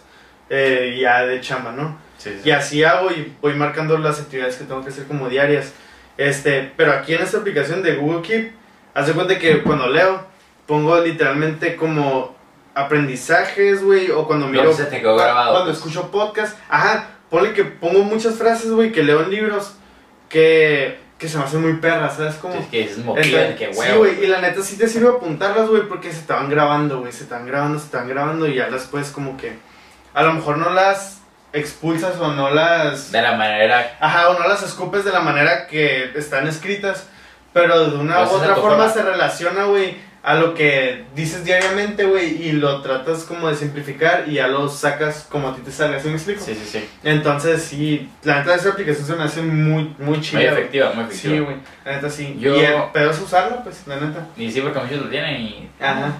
[0.50, 1.98] eh, ya de chamba, ¿no?
[2.18, 2.48] Sí, sí.
[2.48, 5.72] Y así hago y voy marcando las actividades que tengo que hacer como diarias.
[6.16, 8.52] Este, pero aquí en esta aplicación de Google Keep,
[8.94, 10.26] haz de cuenta que cuando leo,
[10.66, 12.36] pongo literalmente como
[12.74, 14.72] aprendizajes, güey, o cuando miro...
[14.72, 19.02] se te quedó grabado, Cuando escucho podcast, ajá, ponle que pongo muchas frases, güey, que
[19.02, 19.74] leo en libros,
[20.28, 22.34] que, que se me hacen muy perras, ¿sabes?
[22.36, 22.54] Como...
[22.54, 23.98] Sí, que es Entonces, que sí, huevo.
[24.00, 27.12] güey, y la neta sí te sirve apuntarlas, güey, porque se te van grabando, güey,
[27.12, 29.56] se te van grabando, se te van grabando y ya después como que
[30.14, 31.20] a lo mejor no las
[31.52, 33.12] expulsas o no las...
[33.12, 33.96] De la manera...
[34.00, 37.06] Ajá, o no las escupes de la manera que están escritas,
[37.52, 38.88] pero de una Pues u es otra forma.
[38.88, 44.24] se relaciona, güey, a lo que dices diariamente, güey, y lo tratas como de simplificar
[44.28, 46.40] y ya lo sacas como a ti te salga, ¿sí me explico?
[46.44, 46.88] Sí, sí, sí.
[47.02, 50.38] Entonces, sí, la neta esa aplicación se me hace muy, muy chida.
[50.40, 51.34] Muy efectiva, muy efectiva.
[51.34, 52.36] Sí, güey, la neta sí.
[52.38, 54.26] Yo- Y el pedo es usarla, pues, la neta.
[54.36, 55.70] Y sí, porque muchos lo tienen y...
[55.80, 56.12] Ajá.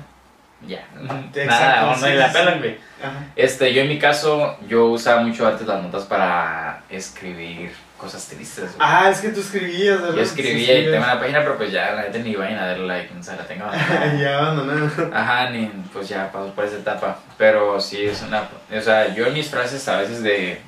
[0.66, 0.86] Ya.
[1.34, 2.76] Exacto, Nada, no, no la pelan, güey.
[3.02, 3.26] Ajá.
[3.34, 7.72] Este, yo en mi caso, yo usaba mucho antes las notas para escribir
[8.02, 8.76] cosas tristes, güey.
[8.80, 10.16] Ah, es que tú escribías, ¿verdad?
[10.16, 12.86] Yo escribía y tengo una página, pero pues ya la neta ni vayan a darle
[12.88, 14.14] like, o sea, la tengo abandonada.
[14.20, 15.10] ya abandonado.
[15.14, 17.20] Ajá, ni, pues ya pasó por esa etapa.
[17.38, 18.48] Pero sí es una.
[18.76, 20.60] O sea, yo en mis frases a veces de,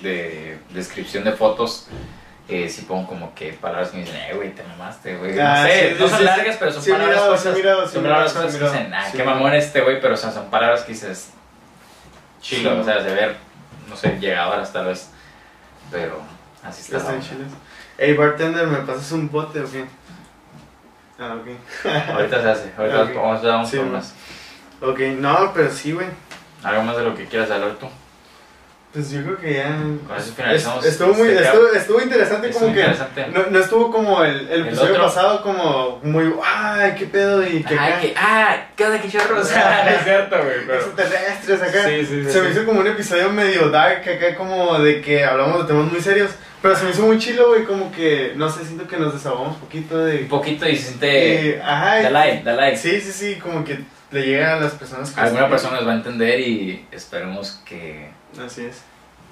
[0.00, 1.88] de descripción de fotos,
[2.48, 5.38] eh, sí pongo como que palabras que me dicen, eh, güey, te mamaste, güey.
[5.38, 7.16] Ah, no sé, sí, no son sí, largas, pero son sí palabras.
[7.16, 10.16] mirado, cosas, mirado, son palabras cosas que dicen, ah, qué mamón este, güey, pero o
[10.16, 11.32] sea, son palabras que dices,
[12.40, 13.36] chilo, o sea, de ver,
[13.90, 15.10] no sé, llegadoras tal vez.
[15.90, 16.98] Pero así está.
[16.98, 17.48] Están chiles.
[17.98, 19.84] Ey, bartender, ¿me pasas un bote o qué?
[21.18, 21.48] Ah, ok.
[22.14, 23.14] Ahorita se hace, ahorita Ok.
[23.16, 24.14] vamos, vamos Sí, por más.
[24.80, 26.06] ok, no, pero sí, güey.
[26.62, 27.88] Algo más de lo que quieras hablar tú.
[28.92, 29.76] Pues yo creo que ya.
[30.06, 30.84] Con eso finalizamos.
[30.84, 33.30] Es- estuvo, muy, este estuvo, estuvo interesante, Estuvo como que.
[33.32, 36.32] No, no estuvo como el, el episodio pasado, como muy.
[36.42, 37.46] ¡Ay, qué pedo!
[37.46, 39.46] Y que Ay, que, ah, ¿qué onda, qué chorros?
[39.50, 40.80] es cierto, güey, pero...
[40.80, 41.84] Extraterrestres acá.
[41.84, 45.22] Sí, sí, sí, se me hizo como un episodio medio dark acá, como de que
[45.24, 46.30] hablamos de temas muy serios.
[46.60, 48.32] Pero se me hizo muy chilo, güey, como que.
[48.36, 50.22] No sé, siento que nos desahogamos un poquito de.
[50.22, 51.50] Un poquito y siente...
[51.56, 52.02] Eh, ajá.
[52.02, 52.76] Da like, da like.
[52.76, 53.78] Sí, sí, sí, como que
[54.10, 58.10] le llega a las personas que Alguna persona nos va a entender y esperemos que...
[58.44, 58.82] Así es.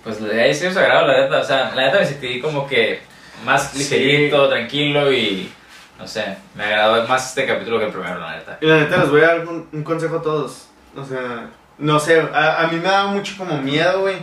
[0.05, 1.39] Pues le haya sido sagrado, la neta.
[1.41, 3.01] O sea, la neta me sentí como que
[3.45, 3.79] más Sí.
[3.79, 5.53] ligerito, tranquilo y...
[5.99, 8.59] No sé, me agradó más este capítulo que el primero, la neta.
[8.61, 10.69] Y la neta les voy a dar un, un consejo a todos.
[10.95, 11.49] O sea,
[11.79, 14.17] no sé, a, a mí me da mucho como miedo, güey.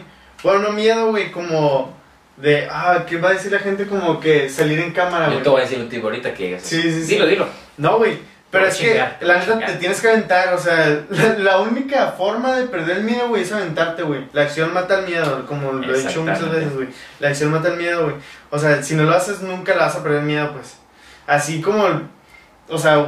[0.43, 1.91] Bueno, no miedo, güey, como
[2.37, 3.85] de, ah, ¿qué va a decir la gente?
[3.85, 5.43] Como que salir en cámara, Yo güey.
[5.43, 6.63] te voy a decir un tipo ahorita que digas.
[6.63, 7.13] Sí, sí, sí.
[7.13, 7.47] Dilo, dilo.
[7.77, 8.17] No, güey.
[8.49, 10.53] Pero es que, la neta, te tienes que aventar.
[10.53, 14.27] O sea, la, la única forma de perder el miedo, güey, es aventarte, güey.
[14.31, 16.87] La acción mata el miedo, como lo he dicho muchas veces, güey.
[17.19, 18.15] La acción mata el miedo, güey.
[18.51, 20.75] O sea, si no lo haces, nunca la vas a perder el miedo, pues.
[21.25, 21.87] Así como,
[22.67, 23.05] o sea,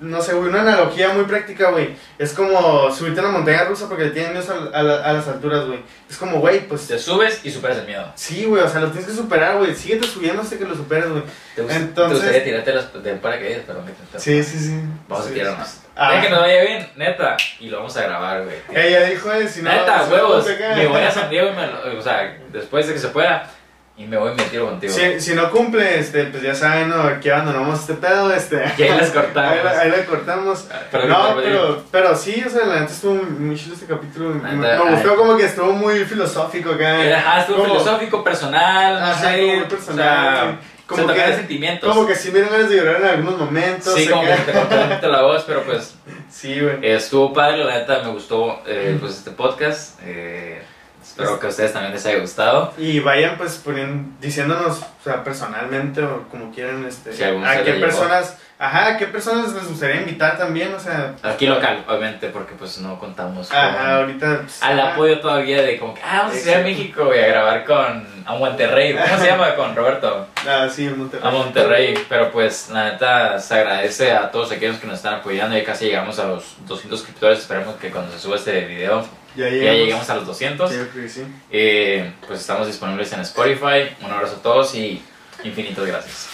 [0.00, 1.96] no sé, güey, una analogía muy práctica, güey.
[2.18, 5.12] Es como subirte a una montaña rusa porque le tienen miedo a, a la- a
[5.12, 5.80] las alturas, güey.
[6.10, 6.86] Es como, güey, pues.
[6.88, 8.12] Te subes y superas el miedo.
[8.16, 9.74] Sí, güey, o sea, lo tienes que superar, güey.
[9.74, 11.22] Síguete subiendo hasta que lo superes, güey.
[11.54, 14.80] Te, Entonces- te gustaría tirarte las del paracaídas, pero que te- Sí, sí, sí.
[15.08, 15.68] Vamos Sí, a tirarnos.
[15.96, 16.10] Ah.
[16.10, 17.36] Deja que nos vaya bien, neta.
[17.60, 18.56] Y lo vamos a grabar, güey.
[18.74, 19.70] Ella dijo, eh, si no.
[19.70, 20.46] neta, no, huevos.
[20.46, 23.48] Me voy a San Diego y me lo- O sea, después de que se pueda.
[23.96, 24.92] Y me voy y me tiro contigo.
[24.92, 27.00] Si, si no cumple, este, pues ya saben, ¿no?
[27.02, 28.60] Aquí abandonamos este pedo, este.
[28.76, 29.52] Y ahí las cortamos.
[29.52, 30.66] Ahí, la- ahí la cortamos.
[30.90, 34.30] Pero no, pero, pero sí, o sea, la neta estuvo muy chido este capítulo.
[34.30, 37.04] Me, gustó como que estuvo muy filosófico acá.
[37.04, 39.40] Era, ah, estuvo Como- filosófico, personal, no Ajá, sé.
[39.40, 40.58] como muy personal, o sea.
[40.86, 41.94] Como que- sentimientos.
[41.94, 43.94] Como que sí me dieron ganas de llorar en algunos momentos.
[43.94, 45.94] sí, como que te poquito la voz, pero pues
[46.30, 46.78] Sí, güey.
[46.82, 50.00] estuvo padre, la neta me gustó eh, pues este podcast.
[50.04, 50.60] Eh,
[51.04, 52.72] espero que a ustedes también les haya gustado.
[52.78, 57.74] Y vayan pues poniendo, diciéndonos, o sea, personalmente o como quieran, este, Si a qué
[57.74, 62.54] personas, ajá, a qué personas les gustaría invitar también, o sea, Aquí local, obviamente, porque
[62.54, 66.34] pues no contamos con ajá, ahorita, pues, al apoyo todavía de como que, ah, vamos
[66.34, 66.68] a ir a Exacto.
[66.68, 68.96] México y a grabar con a Monterrey.
[68.96, 69.54] ¿Cómo se llama?
[69.54, 70.26] Con Roberto.
[70.48, 71.28] Ah, sí, en Monterrey.
[71.28, 75.56] A Monterrey, pero pues la neta se agradece a todos aquellos que nos están apoyando.
[75.56, 77.40] Ya casi llegamos a los 200 suscriptores.
[77.40, 79.04] Esperemos que cuando se suba este video
[79.36, 79.78] Ya ya llegamos.
[79.80, 80.70] lleguemos a los 200.
[80.70, 81.22] Sí, yo creo que sí.
[81.50, 83.94] Eh, pues estamos disponibles en Spotify.
[84.02, 85.02] Un abrazo a todos y
[85.42, 86.28] infinitas gracias.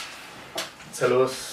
[0.92, 1.49] Saludos.